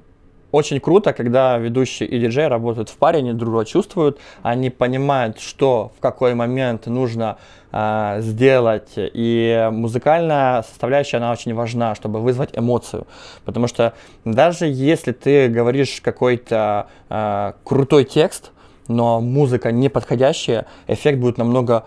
[0.55, 5.41] очень круто, когда ведущий и диджей работают в паре, они друг друга чувствуют, они понимают,
[5.41, 7.39] что в какой момент нужно
[7.73, 8.93] э, сделать.
[8.97, 13.09] И музыкальная составляющая, она очень важна, чтобы вызвать эмоцию.
[13.45, 18.53] Потому что даже если ты говоришь какой-то э, крутой текст,
[18.87, 21.87] но музыка не подходящая, эффект будет намного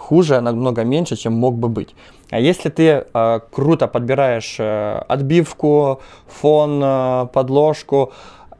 [0.00, 1.94] хуже намного меньше, чем мог бы быть.
[2.30, 8.12] А если ты э, круто подбираешь э, отбивку, фон, э, подложку,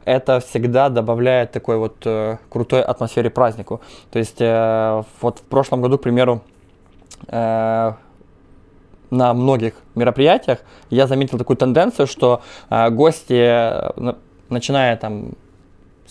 [0.05, 3.81] это всегда добавляет такой вот э, крутой атмосфере празднику.
[4.11, 6.41] То есть э, вот в прошлом году, к примеру,
[7.27, 7.93] э,
[9.09, 14.13] на многих мероприятиях я заметил такую тенденцию, что э, гости, э,
[14.49, 15.31] начиная там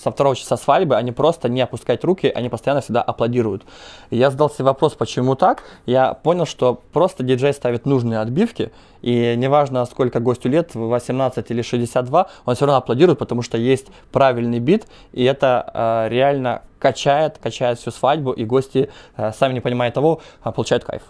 [0.02, 3.62] со второго часа свадьбы, они просто не опускают руки, они постоянно всегда аплодируют.
[4.10, 5.62] И я задал себе вопрос, почему так.
[5.86, 11.62] Я понял, что просто диджей ставит нужные отбивки, и неважно, сколько гостю лет, 18 или
[11.62, 17.38] 62, он все равно аплодирует, потому что есть правильный бит, и это э, реально качает,
[17.38, 21.02] качает всю свадьбу, и гости, э, сами не понимая того, э, получают кайф.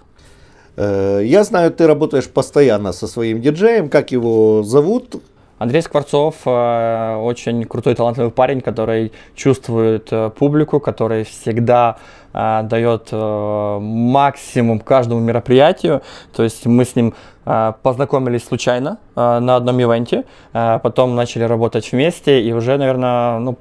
[0.77, 3.89] Э, я знаю, ты работаешь постоянно со своим диджеем.
[3.89, 5.23] Как его зовут?
[5.61, 11.99] Андрей Скворцов э, очень крутой, талантливый парень, который чувствует э, публику, который всегда
[12.33, 16.01] э, дает максимум каждому мероприятию.
[16.35, 17.13] То есть мы с ним
[17.45, 23.59] познакомились случайно на одном ивенте, потом начали работать вместе, и уже, наверное, ну,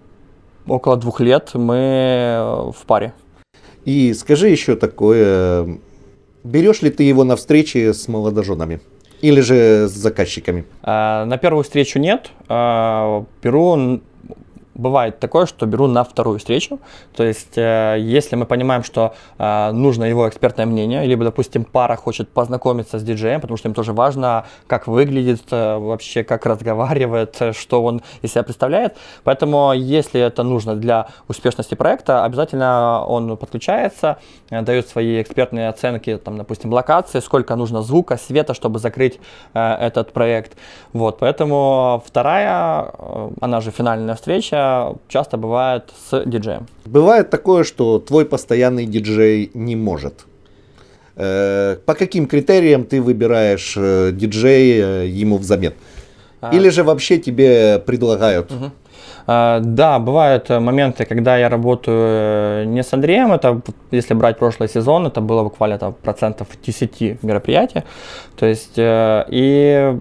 [0.68, 3.14] около двух лет мы в паре.
[3.86, 5.80] И скажи еще такое,
[6.44, 8.80] берешь ли ты его на встречи с молодоженами?
[9.22, 10.66] Или же с заказчиками?
[10.82, 12.32] А, на первую встречу нет.
[12.48, 14.02] А, беру
[14.80, 16.80] бывает такое, что беру на вторую встречу.
[17.16, 21.96] То есть, э, если мы понимаем, что э, нужно его экспертное мнение, либо, допустим, пара
[21.96, 27.42] хочет познакомиться с диджеем, потому что им тоже важно, как выглядит, э, вообще как разговаривает,
[27.52, 28.98] что он из себя представляет.
[29.24, 34.18] Поэтому, если это нужно для успешности проекта, обязательно он подключается,
[34.50, 39.20] дает свои экспертные оценки, там, допустим, локации, сколько нужно звука, света, чтобы закрыть
[39.54, 40.58] этот проект.
[40.94, 42.92] Вот, поэтому вторая,
[43.42, 44.69] она же финальная встреча,
[45.08, 46.68] часто бывает с диджеем.
[46.86, 50.26] Бывает такое, что твой постоянный диджей не может.
[51.16, 55.74] Э, по каким критериям ты выбираешь э, диджея ему взамен?
[56.42, 56.56] А.
[56.56, 58.52] Или же вообще тебе предлагают?
[58.52, 58.72] Угу.
[59.28, 65.22] Да, бывают моменты, когда я работаю не с Андреем, это если брать прошлый сезон, это
[65.22, 67.84] было буквально там, процентов 10 мероприятий.
[68.36, 69.98] То есть, и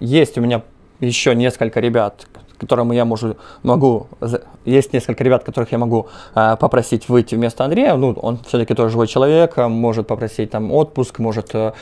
[0.00, 0.60] есть у меня
[1.00, 2.26] еще несколько ребят,
[2.58, 4.06] которому я можу, могу,
[4.64, 8.90] есть несколько ребят, которых я могу э, попросить выйти вместо Андрея, ну, он все-таки тоже
[8.90, 11.72] живой человек, а, может попросить там отпуск, может э,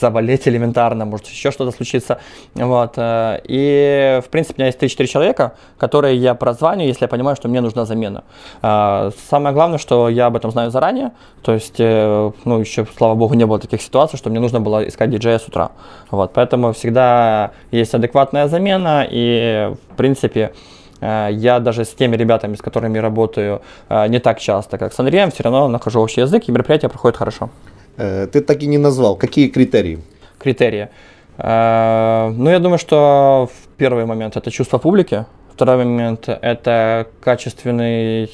[0.00, 2.18] заболеть элементарно, может еще что-то случиться,
[2.54, 7.08] вот, э, и, в принципе, у меня есть 3-4 человека, которые я прозваню, если я
[7.08, 8.24] понимаю, что мне нужна замена.
[8.62, 13.14] Э, самое главное, что я об этом знаю заранее, то есть, э, ну, еще, слава
[13.14, 15.70] богу, не было таких ситуаций, что мне нужно было искать диджея с утра,
[16.10, 20.52] вот, поэтому всегда есть адекватная замена, и, в принципе,
[21.00, 25.00] э, я даже с теми ребятами, с которыми работаю э, не так часто, как с
[25.00, 27.48] Андреем, все равно нахожу общий язык, и мероприятие проходит хорошо.
[27.96, 29.16] Э, ты так и не назвал.
[29.16, 29.98] Какие критерии?
[30.38, 30.88] Критерии.
[31.36, 35.24] Ну, я думаю, что первый момент– это чувство публики.
[35.52, 38.30] Второй момент– это качественный,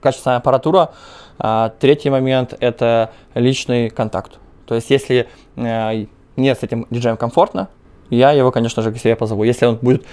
[0.00, 0.90] качественная аппаратура.
[1.38, 4.32] А третий момент– это личный контакт.
[4.66, 7.68] То есть, если мне с этим диджеем комфортно,
[8.10, 9.44] я его, конечно же, к себе позову.
[9.44, 10.04] Если он будет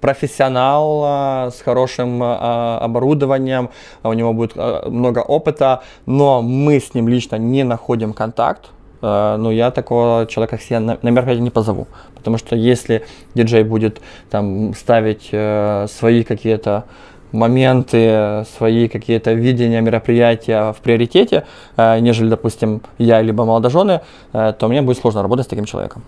[0.00, 3.70] профессионал а, с хорошим а, оборудованием,
[4.02, 8.70] у него будет а, много опыта, но мы с ним лично не находим контакт,
[9.02, 11.86] ну, я такого человека к себе на, на мероприятие не позову.
[12.26, 13.04] Потому что если
[13.34, 16.86] диджей будет там ставить э, свои какие-то
[17.30, 21.44] моменты, свои какие-то видения мероприятия в приоритете,
[21.76, 24.00] э, нежели, допустим, я либо молодожены,
[24.32, 26.02] э, то мне будет сложно работать с таким человеком.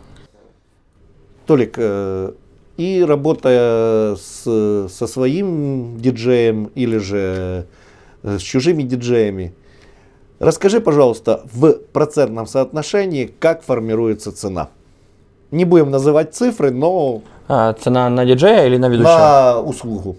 [1.48, 2.32] Толик, э,
[2.76, 4.42] и работая с,
[4.90, 7.64] со своим диджеем или же
[8.22, 9.54] э, с чужими диджеями,
[10.40, 14.68] расскажи, пожалуйста, в процентном соотношении, как формируется цена.
[15.50, 17.22] Не будем называть цифры, но...
[17.48, 19.08] А, цена на диджея или на ведущего?
[19.08, 20.18] На услугу.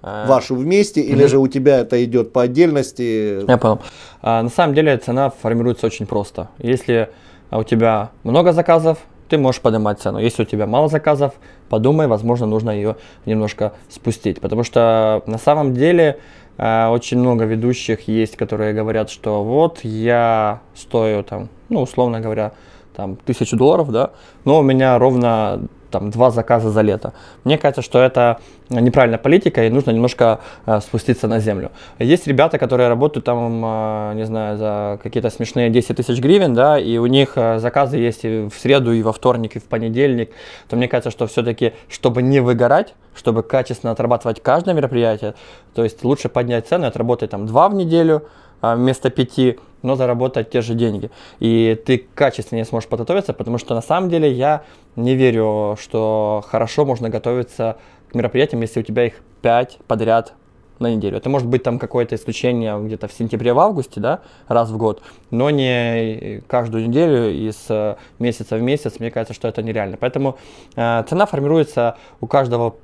[0.00, 0.26] А...
[0.26, 1.28] Вашу вместе, или mm-hmm.
[1.28, 3.46] же у тебя это идет по отдельности?
[3.46, 3.80] Я понял.
[4.22, 6.48] А, на самом деле цена формируется очень просто.
[6.56, 7.10] Если
[7.50, 8.96] у тебя много заказов,
[9.30, 10.18] ты можешь поднимать цену.
[10.18, 11.34] Если у тебя мало заказов,
[11.68, 14.40] подумай, возможно, нужно ее немножко спустить.
[14.40, 16.18] Потому что на самом деле
[16.58, 22.52] э, очень много ведущих есть, которые говорят, что вот я стою там, ну, условно говоря,
[22.94, 24.10] там, тысячу долларов, да,
[24.44, 27.12] но у меня ровно там два заказа за лето.
[27.44, 31.70] Мне кажется, что это неправильная политика, и нужно немножко э, спуститься на землю.
[31.98, 36.78] Есть ребята, которые работают там, э, не знаю, за какие-то смешные 10 тысяч гривен, да,
[36.78, 40.30] и у них э, заказы есть и в среду, и во вторник, и в понедельник,
[40.68, 45.34] то мне кажется, что все-таки, чтобы не выгорать, чтобы качественно отрабатывать каждое мероприятие,
[45.74, 48.22] то есть лучше поднять цену, отработать там два в неделю,
[48.62, 51.10] вместо пяти, но заработать те же деньги.
[51.38, 54.62] И ты качественнее сможешь подготовиться, потому что на самом деле я
[54.96, 57.76] не верю, что хорошо можно готовиться
[58.10, 60.34] к мероприятиям, если у тебя их 5 подряд
[60.80, 61.18] на неделю.
[61.18, 65.02] Это может быть там какое-то исключение где-то в сентябре, в августе, да, раз в год,
[65.30, 68.98] но не каждую неделю из э, месяца в месяц.
[68.98, 69.98] Мне кажется, что это нереально.
[69.98, 70.38] Поэтому
[70.76, 72.76] э, цена формируется у каждого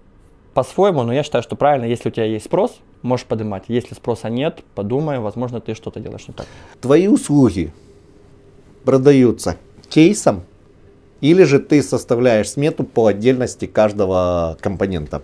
[0.52, 3.64] по-своему, но я считаю, что правильно, если у тебя есть спрос, можешь поднимать.
[3.68, 6.46] Если спроса нет, подумай, возможно, ты что-то делаешь не так.
[6.80, 7.72] Твои услуги
[8.84, 9.56] продаются
[9.88, 10.42] кейсом
[11.20, 15.22] или же ты составляешь смету по отдельности каждого компонента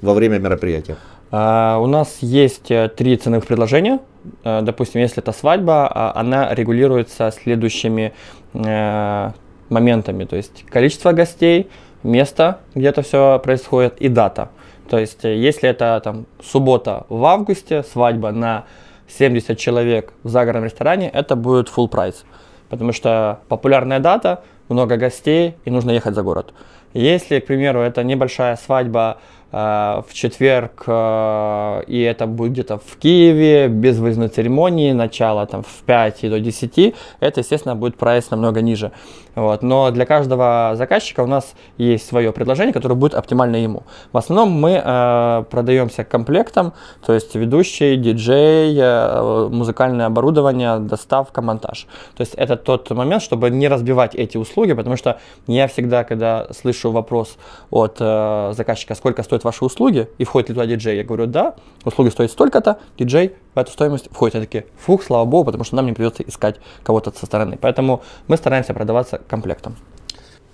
[0.00, 0.96] во время мероприятия?
[1.30, 4.00] Uh, у нас есть э, три ценовых предложения.
[4.44, 8.12] Uh, допустим, если это свадьба, uh, она регулируется следующими
[8.52, 9.30] э,
[9.70, 10.24] моментами.
[10.24, 11.70] То есть количество гостей,
[12.02, 14.50] место, где это все происходит и дата.
[14.88, 18.64] То есть, э, если это там суббота в августе, свадьба на
[19.08, 22.24] 70 человек в загородном ресторане, это будет full прайс.
[22.68, 26.54] Потому что популярная дата, много гостей и нужно ехать за город.
[26.94, 29.18] Если, к примеру, это небольшая свадьба
[29.52, 36.30] в четверг, э, и это будет в Киеве, без выездной церемонии, начало там в 5
[36.30, 38.92] до 10, это, естественно, будет прайс намного ниже.
[39.34, 39.62] Вот.
[39.62, 43.84] Но для каждого заказчика у нас есть свое предложение, которое будет оптимально ему.
[44.12, 51.86] В основном мы э, продаемся комплектом, то есть ведущий, диджей, э, музыкальное оборудование, доставка, монтаж.
[52.14, 56.48] То есть это тот момент, чтобы не разбивать эти услуги, потому что я всегда, когда
[56.52, 57.38] слышу вопрос
[57.70, 61.54] от э, заказчика, сколько стоит ваши услуги, и входит ли туда диджей, я говорю, да,
[61.84, 64.34] услуги стоят столько-то, диджей в эту стоимость входит.
[64.34, 67.58] Я такие, фух, слава богу, потому что нам не придется искать кого-то со стороны.
[67.60, 69.76] Поэтому мы стараемся продаваться комплектом.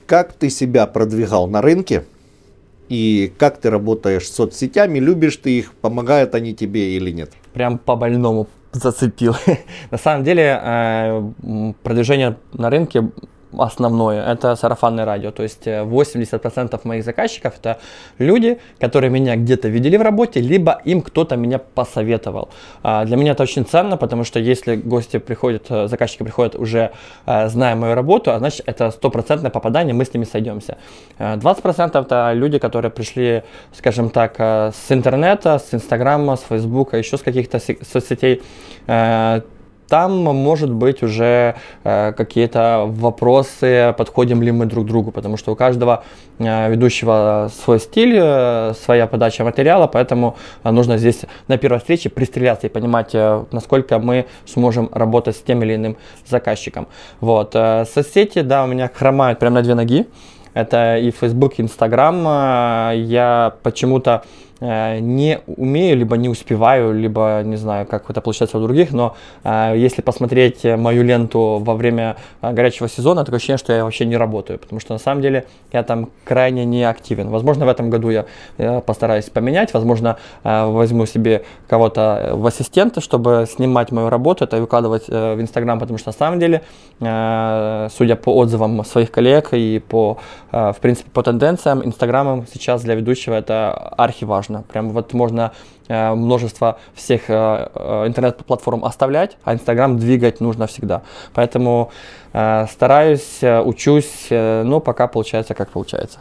[0.07, 2.05] Как ты себя продвигал на рынке?
[2.89, 4.99] И как ты работаешь с соцсетями?
[4.99, 5.75] Любишь ты их?
[5.75, 7.33] Помогают они тебе или нет?
[7.53, 9.37] Прям по больному зацепил.
[9.91, 13.11] на самом деле э, продвижение на рынке
[13.57, 15.31] основное, это сарафанное радио.
[15.31, 17.79] То есть 80% э, моих заказчиков это
[18.19, 22.49] люди, которые меня где-то видели в работе, либо им кто-то меня посоветовал.
[22.83, 26.91] А, для меня это очень ценно, потому что если гости приходят, э, заказчики приходят уже
[27.27, 30.77] э, зная мою работу, а значит это стопроцентное попадание, мы с ними сойдемся.
[31.19, 37.23] 20% это люди, которые пришли, скажем так, с интернета, с инстаграма, с фейсбука, еще с
[37.23, 38.43] каких-то соцсетей
[39.89, 45.57] там может быть уже э, какие-то вопросы, подходим ли мы друг другу, потому что у
[45.57, 46.05] каждого
[46.39, 52.11] э, ведущего свой стиль, э, своя подача материала, поэтому э, нужно здесь на первой встрече
[52.11, 55.97] пристреляться и понимать, э, насколько мы сможем работать с тем или иным
[56.27, 56.87] заказчиком.
[57.21, 57.53] Вот.
[57.55, 60.07] Э, соцсети, да, у меня хромают прямо на две ноги.
[60.55, 62.27] Это и Facebook, и Instagram.
[62.27, 64.25] Э, я почему-то
[64.61, 69.75] не умею, либо не успеваю, либо не знаю, как это получается у других, но э,
[69.77, 74.17] если посмотреть мою ленту во время э, горячего сезона, такое ощущение, что я вообще не
[74.17, 77.29] работаю, потому что на самом деле я там крайне не активен.
[77.29, 78.25] Возможно, в этом году я,
[78.59, 84.61] я постараюсь поменять, возможно, э, возьму себе кого-то в ассистенты, чтобы снимать мою работу, это
[84.61, 86.63] выкладывать э, в Инстаграм, потому что на самом деле,
[87.01, 90.19] э, судя по отзывам своих коллег и по,
[90.53, 94.65] э, в принципе, по тенденциям, Инстаграмом сейчас для ведущего это архиважно важно.
[94.69, 95.53] Прям вот можно
[95.89, 101.03] э, множество всех э, э, интернет-платформ оставлять, а Инстаграм двигать нужно всегда.
[101.35, 101.91] Поэтому
[102.33, 106.19] э, стараюсь, э, учусь, э, но пока получается как получается.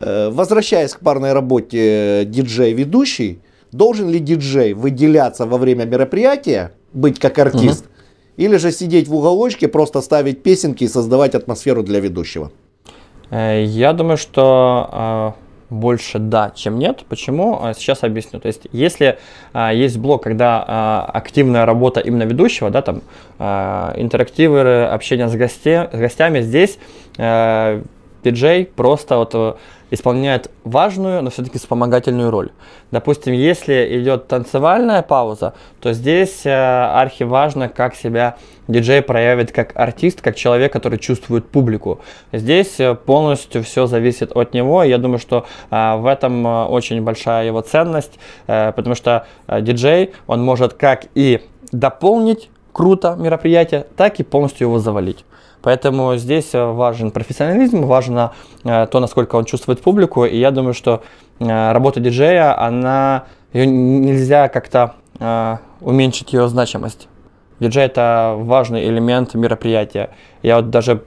[0.00, 3.40] Э, возвращаясь к парной работе диджей-ведущий,
[3.72, 8.44] должен ли диджей выделяться во время мероприятия, быть как артист, угу.
[8.44, 12.50] или же сидеть в уголочке, просто ставить песенки и создавать атмосферу для ведущего?
[13.30, 15.34] Я думаю, что
[15.70, 17.04] больше да, чем нет.
[17.08, 17.58] Почему?
[17.62, 18.40] А, сейчас объясню.
[18.40, 19.18] То есть, если
[19.52, 23.02] а, есть блок, когда а, активная работа именно ведущего, да, там
[23.38, 26.78] а, интерактивы, общение с, госте, с гостями, здесь
[27.18, 27.82] а,
[28.24, 29.54] диджей просто вот э,
[29.94, 32.50] исполняет важную, но все-таки вспомогательную роль.
[32.90, 38.36] Допустим, если идет танцевальная пауза, то здесь э, архиважно, как себя
[38.68, 42.00] диджей проявит как артист, как человек, который чувствует публику.
[42.32, 44.82] Здесь э, полностью все зависит от него.
[44.82, 49.60] Я думаю, что э, в этом э, очень большая его ценность, э, потому что э,
[49.60, 51.40] диджей, он может как и
[51.72, 55.24] дополнить круто мероприятие, так и полностью его завалить.
[55.64, 60.26] Поэтому здесь э, важен профессионализм, важно э, то, насколько он чувствует публику.
[60.26, 61.02] И я думаю, что
[61.40, 64.94] э, работа диджея, она ее нельзя как-то
[65.80, 67.06] уменьшить ее значимость.
[67.60, 70.10] Диджей это важный элемент мероприятия.
[70.42, 71.04] Я вот даже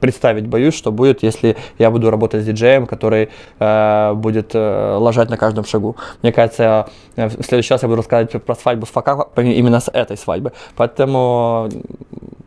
[0.00, 5.30] представить боюсь, что будет, если я буду работать с диджеем, который э, будет э, ложать
[5.30, 5.96] на каждом шагу.
[6.22, 9.90] Мне кажется, э, в следующий раз я буду рассказывать про свадьбу с фака именно с
[9.92, 10.52] этой свадьбы.
[10.76, 11.68] Поэтому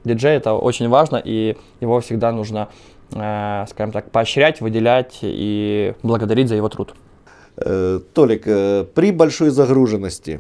[0.03, 2.69] диджей это очень важно, и его всегда нужно,
[3.13, 6.93] э, скажем так, поощрять, выделять и благодарить за его труд.
[7.58, 10.39] Э, Толик, э, при большой загруженности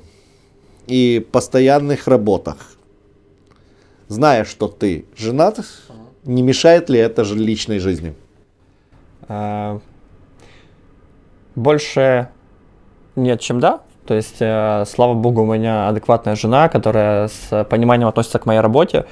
[0.87, 2.57] и постоянных работах,
[4.07, 5.59] зная, что ты женат,
[6.23, 8.13] не мешает ли это же личной жизни?
[9.27, 9.79] Э,
[11.55, 12.29] больше
[13.15, 13.81] нет, чем да.
[14.05, 18.59] То есть, э, слава богу, у меня адекватная жена, которая с пониманием относится к моей
[18.59, 19.05] работе.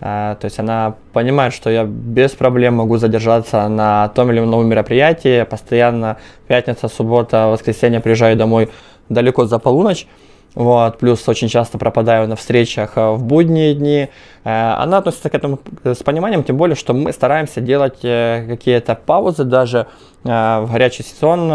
[0.00, 4.66] Э, то есть она понимает, что я без проблем могу задержаться на том или ином
[4.66, 5.44] мероприятии.
[5.44, 8.70] Постоянно пятница, суббота, воскресенье приезжаю домой
[9.08, 10.06] далеко за полуночь.
[10.54, 14.08] Вот, плюс очень часто пропадаю на встречах э, в будние дни.
[14.44, 18.94] Э, она относится к этому с пониманием, тем более, что мы стараемся делать э, какие-то
[18.94, 19.86] паузы даже
[20.24, 21.50] в горячий сезон,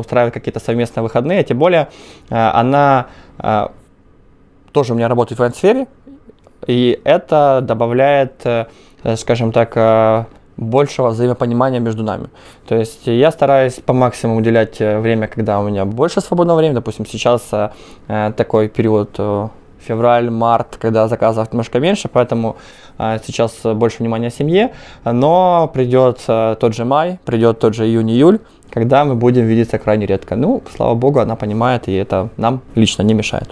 [0.00, 1.44] устраивать какие-то совместные выходные.
[1.44, 1.86] Тем более,
[2.28, 3.06] она
[4.72, 5.86] тоже у меня работает в военсфере,
[6.66, 8.44] и это добавляет,
[9.14, 10.26] скажем так,
[10.56, 12.28] большего взаимопонимания между нами.
[12.66, 16.74] То есть я стараюсь по максимуму уделять э, время, когда у меня больше свободного времени.
[16.74, 17.70] Допустим, сейчас э,
[18.08, 19.48] э такой период э,
[19.86, 22.56] февраль-март, когда заказов немножко меньше, поэтому
[22.98, 24.72] э, сейчас больше внимания семье.
[25.04, 28.38] Но придет э, тот же май, придет тот же июнь-июль,
[28.70, 30.36] когда мы будем видеться крайне редко.
[30.36, 33.50] Ну, слава богу, она понимает, и это нам лично не мешает.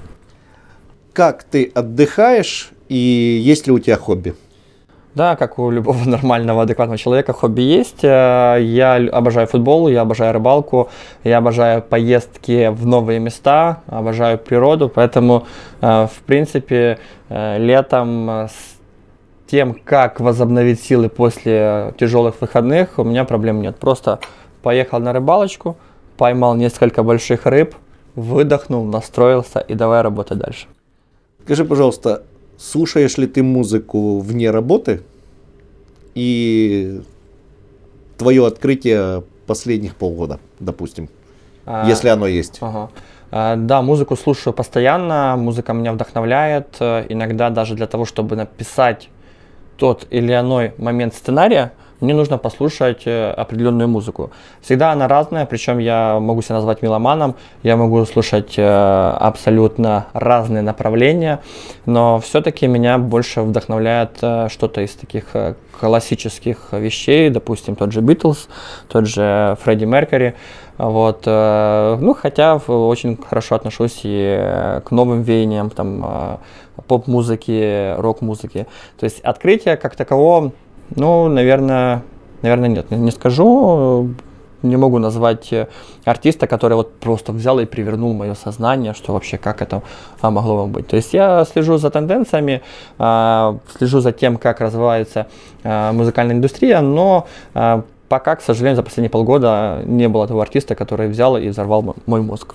[1.13, 4.35] Как ты отдыхаешь и есть ли у тебя хобби?
[5.15, 8.03] Да, как у любого нормального, адекватного человека, хобби есть.
[8.03, 10.89] Э, я обожаю футбол, я обожаю рыбалку,
[11.23, 15.47] я обожаю поездки в новые места, обожаю природу, поэтому,
[15.83, 16.99] э, в принципе,
[17.29, 18.73] э, летом с
[19.47, 23.77] тем, как возобновить силы после тяжелых выходных, у меня проблем нет.
[23.77, 24.19] Просто
[24.63, 25.77] поехал на рыбалочку,
[26.17, 27.75] поймал несколько больших рыб,
[28.15, 30.69] выдохнул, настроился и давай работать дальше.
[31.45, 32.23] Скажи, пожалуйста,
[32.63, 35.03] слушаешь ли ты музыку вне работы
[36.15, 37.01] и
[38.17, 41.09] твое открытие последних полгода, допустим,
[41.67, 42.59] а, если оно есть.
[42.61, 42.91] Ага.
[43.31, 49.09] А, да, музыку слушаю постоянно, музыка меня вдохновляет, э, иногда даже для того, чтобы написать
[49.77, 51.73] тот или иной момент сценария,
[52.03, 54.33] мне нужно послушать э, определенную музыку.
[54.61, 60.63] Всегда она разная, причем я могу себя назвать меломаном, я могу слушать э, абсолютно разные
[60.63, 61.41] направления,
[61.87, 65.27] но все-таки меня больше вдохновляет э, что-то из таких
[65.79, 68.49] классических вещей, допустим, тот же Битлз,
[68.89, 70.35] тот же Фредди Меркьюри.
[70.79, 76.41] Вот, ну, хотя очень хорошо отношусь и к новым веяниям, там,
[76.89, 78.67] поп-музыки, рок-музыки.
[78.99, 80.53] То есть открытие как такового
[80.95, 82.03] ну, наверное,
[82.43, 84.11] наверное, нет, не скажу.
[84.63, 85.67] Не могу назвать э,
[86.05, 89.83] артиста, который вот просто взял и привернул мое сознание, что вообще как это
[90.21, 90.87] а, могло быть.
[90.87, 92.63] То есть я слежу за тенденциями,
[92.97, 95.27] а, слежу за тем, как развивается
[95.65, 97.27] а, музыкальная индустрия, но
[98.09, 102.21] пока, к сожалению, за последние полгода не было того артиста, который взял и взорвал мой
[102.21, 102.55] мозг.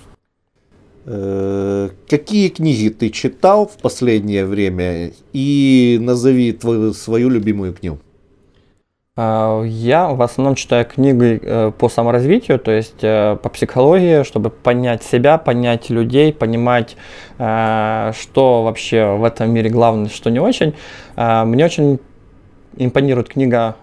[1.10, 7.98] Э, какие книги ты читал в последнее время и назови твою, свою любимую книгу?
[9.20, 14.48] А, я в основном читаю книги э, по саморазвитию, то есть э, по психологии, чтобы
[14.48, 16.96] понять себя, понять людей, понимать,
[17.36, 20.72] э, что вообще в этом мире главное, что не очень.
[21.16, 21.98] А, мне очень
[22.76, 23.74] импонирует книга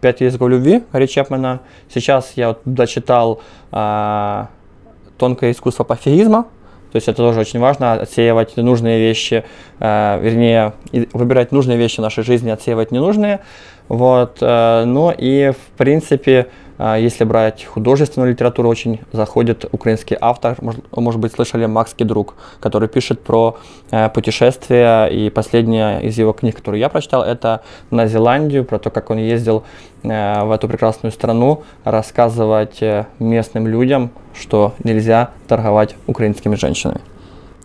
[0.00, 1.60] «Пять языков любви» Гарри Чепмана.
[1.88, 3.40] Сейчас я дочитал
[3.70, 6.46] «Тонкое искусство пофигизма»,
[6.90, 9.44] то есть это тоже очень важно, отсеивать нужные вещи,
[9.78, 10.72] вернее,
[11.12, 13.40] выбирать нужные вещи в нашей жизни, отсеивать ненужные.
[13.88, 20.56] Вот, э, ну и в принципе, э, если брать художественную литературу, очень заходит украинский автор,
[20.92, 23.56] может, быть, слышали Макс Кедрук, который пишет про
[23.90, 28.90] э, путешествия, и последняя из его книг, которую я прочитал, это «На Зеландию», про то,
[28.90, 29.64] как он ездил
[30.02, 32.80] в эту прекрасную страну, рассказывать
[33.18, 37.00] местным людям, что нельзя торговать украинскими женщинами.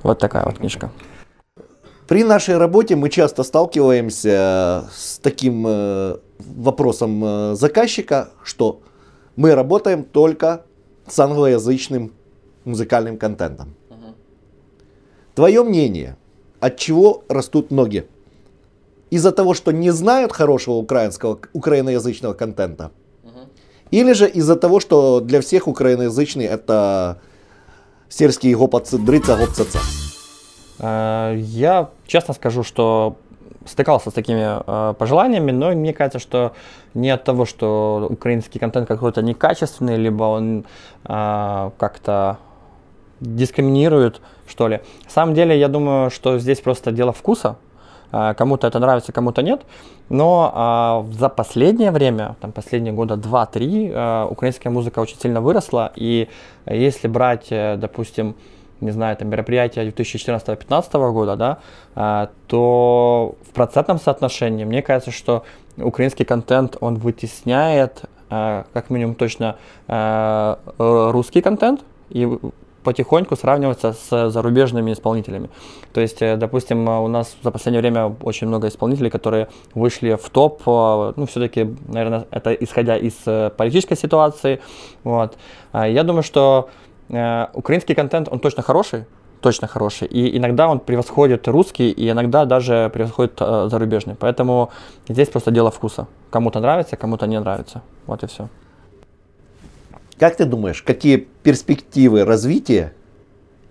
[0.01, 0.89] Вот такая вот книжка.
[2.13, 8.81] При нашей работе мы часто сталкиваемся с таким э, вопросом э, заказчика, что
[9.35, 10.63] мы работаем только
[11.07, 12.13] с англоязычным
[12.65, 13.73] музыкальным контентом.
[13.89, 14.13] Угу.
[15.33, 16.15] Твое мнение,
[16.59, 18.07] от чего растут ноги?
[19.09, 22.91] Из-за того, что не знают хорошего украинского, украиноязычного контента?
[23.23, 23.39] Угу.
[23.89, 27.23] Или же из-за того, что для всех украиноязычный это
[28.07, 29.79] сельский гопац дрыца гопцаца?
[30.83, 33.15] Э, я честно скажу, что
[33.65, 36.51] стыкался с такими э, пожеланиями, но мне кажется, что
[36.93, 40.65] не от того, что украинский контент какой-то некачественный, либо он
[41.05, 42.37] э, как-то
[43.21, 44.81] дискриминирует, что ли.
[45.05, 47.55] На самом деле, я думаю, что здесь просто дело вкуса.
[48.11, 49.61] Э, кому-то это нравится, кому-то нет.
[50.09, 55.93] Но э, за последнее время, там последние года 2-3, э, украинская музыка очень сильно выросла.
[55.95, 56.27] И
[56.65, 58.35] если брать, э, допустим,
[58.83, 61.57] не знаю, там мероприятия 2014-2015 года, да,
[61.95, 65.43] а, то в процентном соотношении, мне кажется, что
[65.77, 69.57] украинский контент, он вытесняет, а, как минимум точно,
[69.87, 72.37] а, русский контент и
[72.83, 75.49] потихоньку сравниваться с зарубежными исполнителями.
[75.93, 80.29] То есть, э, допустим, у нас за последнее время очень много исполнителей, которые вышли в
[80.29, 84.59] топ, ну, все-таки, наверное, это исходя из э, политической ситуации.
[85.05, 85.37] Вот.
[85.73, 86.69] Я думаю, что
[87.09, 89.05] Э, украинский контент, он точно хороший,
[89.41, 90.07] точно хороший.
[90.07, 94.15] И иногда он превосходит русский, и иногда даже превосходит э, зарубежный.
[94.15, 94.71] Поэтому
[95.07, 96.07] здесь просто дело вкуса.
[96.29, 97.81] Кому-то нравится, кому-то не нравится.
[98.07, 98.49] Вот и все.
[100.17, 102.93] Как ты думаешь, какие перспективы развития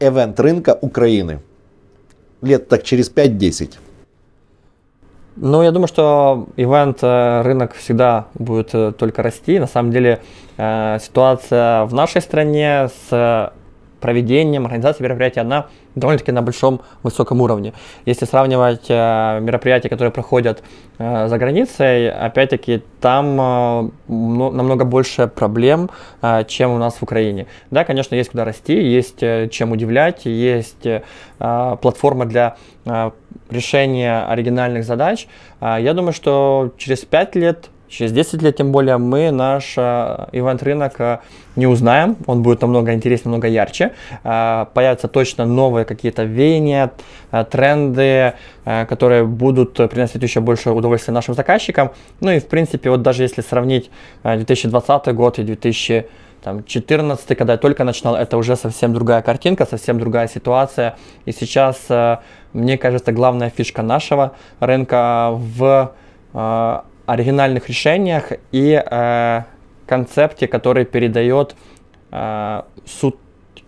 [0.00, 1.40] эвент рынка Украины?
[2.42, 3.78] Лет так через 5-10.
[5.36, 9.58] Ну, я думаю, что ивент э, рынок всегда будет э, только расти.
[9.58, 10.20] На самом деле
[10.58, 13.52] э, ситуация в нашей стране с
[14.00, 17.72] проведением, организацией мероприятий, она довольно-таки на большом высоком уровне.
[18.06, 20.62] Если сравнивать э, мероприятия, которые проходят
[20.98, 25.90] э, за границей, опять-таки там э, намного больше проблем,
[26.22, 27.46] э, чем у нас в Украине.
[27.70, 31.02] Да, конечно, есть куда расти, есть э, чем удивлять, есть э,
[31.38, 33.10] платформа для э,
[33.50, 35.26] решения оригинальных задач.
[35.60, 40.26] Э, я думаю, что через 5 лет Через 10 лет, тем более, мы наш э,
[40.32, 41.18] ивент-рынок э,
[41.56, 43.92] не узнаем, он будет намного интереснее, намного ярче.
[44.24, 46.92] Э, появятся точно новые какие-то веяния,
[47.50, 48.32] тренды,
[48.64, 51.90] которые будут приносить еще больше удовольствия нашим заказчикам.
[52.20, 53.90] Ну и, в принципе, вот даже если сравнить
[54.22, 56.06] э, 2020 год и 2000
[56.42, 60.96] там, 14 когда я только начинал, это уже совсем другая картинка, совсем другая ситуация.
[61.26, 61.88] И сейчас,
[62.52, 65.92] мне кажется, главная фишка нашего рынка в
[67.12, 69.42] оригинальных решениях и э,
[69.86, 71.54] концепте, который передает
[72.10, 73.16] э, суть,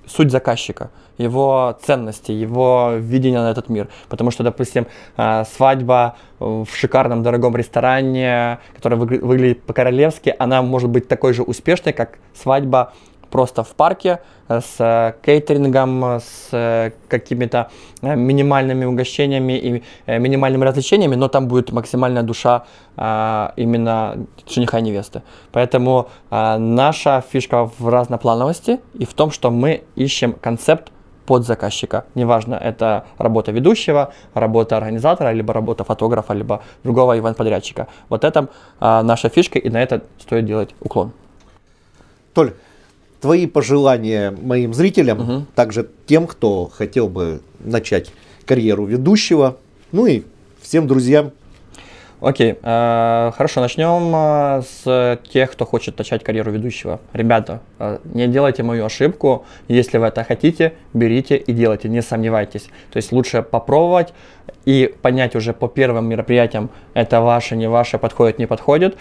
[0.06, 3.88] суть заказчика его ценности, его видение на этот мир.
[4.08, 4.86] Потому что, допустим,
[5.16, 11.92] э, свадьба в шикарном дорогом ресторане, который выглядит по-королевски, она может быть такой же успешной,
[11.92, 12.92] как свадьба
[13.34, 17.68] просто в парке э, с э, кейтерингом, с э, какими-то
[18.02, 22.62] минимальными угощениями и минимальными развлечениями, но там будет максимальная душа
[23.56, 24.16] именно
[24.46, 25.22] жениха и невесты.
[25.52, 30.92] Поэтому наша фишка в разноплановости и в том, что мы ищем концепт
[31.26, 32.04] под заказчика.
[32.14, 37.86] Неважно, это работа ведущего, работа организатора, либо работа фотографа, либо другого ивент-подрядчика.
[38.08, 38.46] Вот это
[38.78, 41.10] а, наша фишка, и на это стоит делать уклон.
[42.34, 42.52] Толь,
[43.24, 45.46] твои пожелания моим зрителям, угу.
[45.54, 48.12] также тем, кто хотел бы начать
[48.44, 49.56] карьеру ведущего,
[49.92, 50.24] ну и
[50.60, 51.32] всем друзьям.
[52.24, 57.00] Окей, э, хорошо, начнем э, с тех, кто хочет начать карьеру ведущего.
[57.12, 62.70] Ребята, э, не делайте мою ошибку, если вы это хотите, берите и делайте, не сомневайтесь.
[62.90, 64.14] То есть лучше попробовать,
[64.66, 68.96] и понять уже по первым мероприятиям, это ваше, не ваше, подходит, не подходит.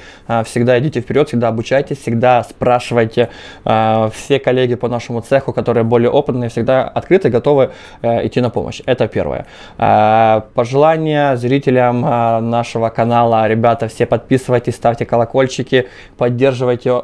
[0.45, 3.30] Всегда идите вперед, всегда обучайтесь, всегда спрашивайте.
[3.63, 7.71] Все коллеги по нашему цеху, которые более опытные, всегда открыты, готовы
[8.01, 8.82] идти на помощь.
[8.86, 9.45] Это первое.
[9.78, 13.12] Пожелание зрителям нашего канала,
[13.47, 15.88] ребята, все подписывайтесь, ставьте колокольчики,
[16.18, 17.03] поддерживайте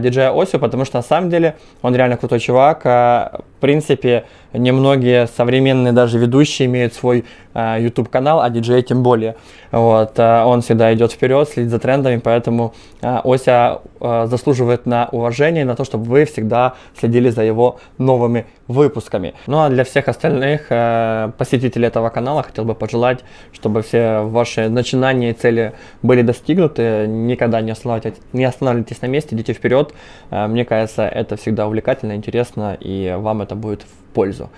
[0.00, 2.84] диджея Осю, потому что на самом деле он реально крутой чувак.
[3.58, 9.34] В принципе, немногие современные даже ведущие имеют свой э, YouTube канал, а диджей тем более.
[9.72, 15.08] Вот, э, он всегда идет вперед, следит за трендами, поэтому э, Ося э, заслуживает на
[15.10, 19.34] уважение, на то, чтобы вы всегда следили за его новыми выпусками.
[19.48, 24.68] Ну а для всех остальных э, посетителей этого канала хотел бы пожелать, чтобы все ваши
[24.68, 27.06] начинания и цели были достигнуты.
[27.08, 29.92] Никогда не останавливайтесь, не останавливайтесь на месте, идите вперед.
[30.30, 34.50] Э, мне кажется, это всегда увлекательно, интересно, и вам это будет в пользу.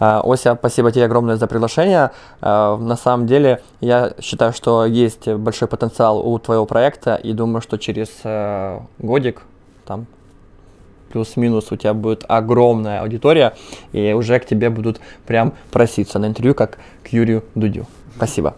[0.00, 2.10] Э, Ося, спасибо тебе огромное за приглашение.
[2.40, 7.62] Э, на самом деле, я считаю, что есть большой потенциал у твоего проекта, и думаю,
[7.62, 9.42] что через э, годик,
[9.86, 10.06] там,
[11.10, 13.54] плюс-минус у тебя будет огромная аудитория,
[13.92, 17.86] и уже к тебе будут прям проситься на интервью, как к Юрию Дудю.
[18.16, 18.54] Спасибо.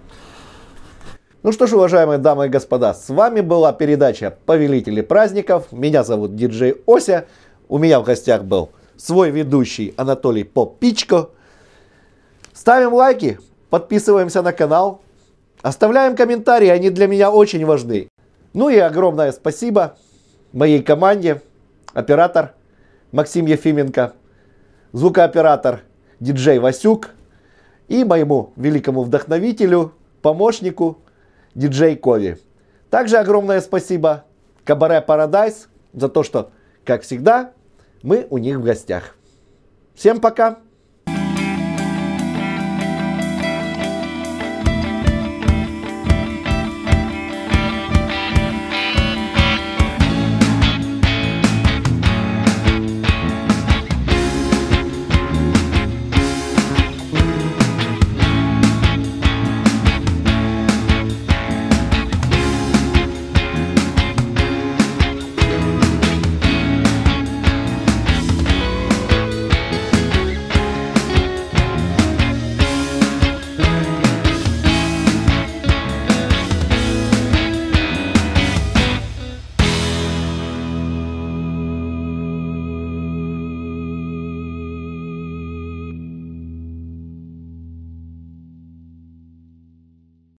[1.44, 5.70] Ну что ж, уважаемые дамы и господа, с вами была передача «Повелители праздников».
[5.70, 7.26] Меня зовут диджей Ося.
[7.68, 11.30] У меня в гостях был свой ведущий Анатолий Попичко.
[12.52, 13.38] Ставим лайки,
[13.70, 15.00] подписываемся на канал.
[15.62, 18.08] Оставляем комментарии, они для меня очень важны.
[18.52, 19.96] Ну и огромное спасибо
[20.52, 21.42] моей команде,
[21.94, 22.54] оператор
[23.12, 24.12] Максим Ефименко,
[24.92, 25.80] звукооператор
[26.20, 27.10] диджей Васюк
[27.86, 29.92] и моему великому вдохновителю,
[30.22, 30.98] помощнику
[31.54, 32.38] диджей Кови.
[32.90, 34.24] Также огромное спасибо
[34.64, 36.50] Кабаре Парадайз за то, что,
[36.84, 37.52] как всегда,
[38.02, 39.16] мы у них в гостях.
[39.94, 40.58] Всем пока!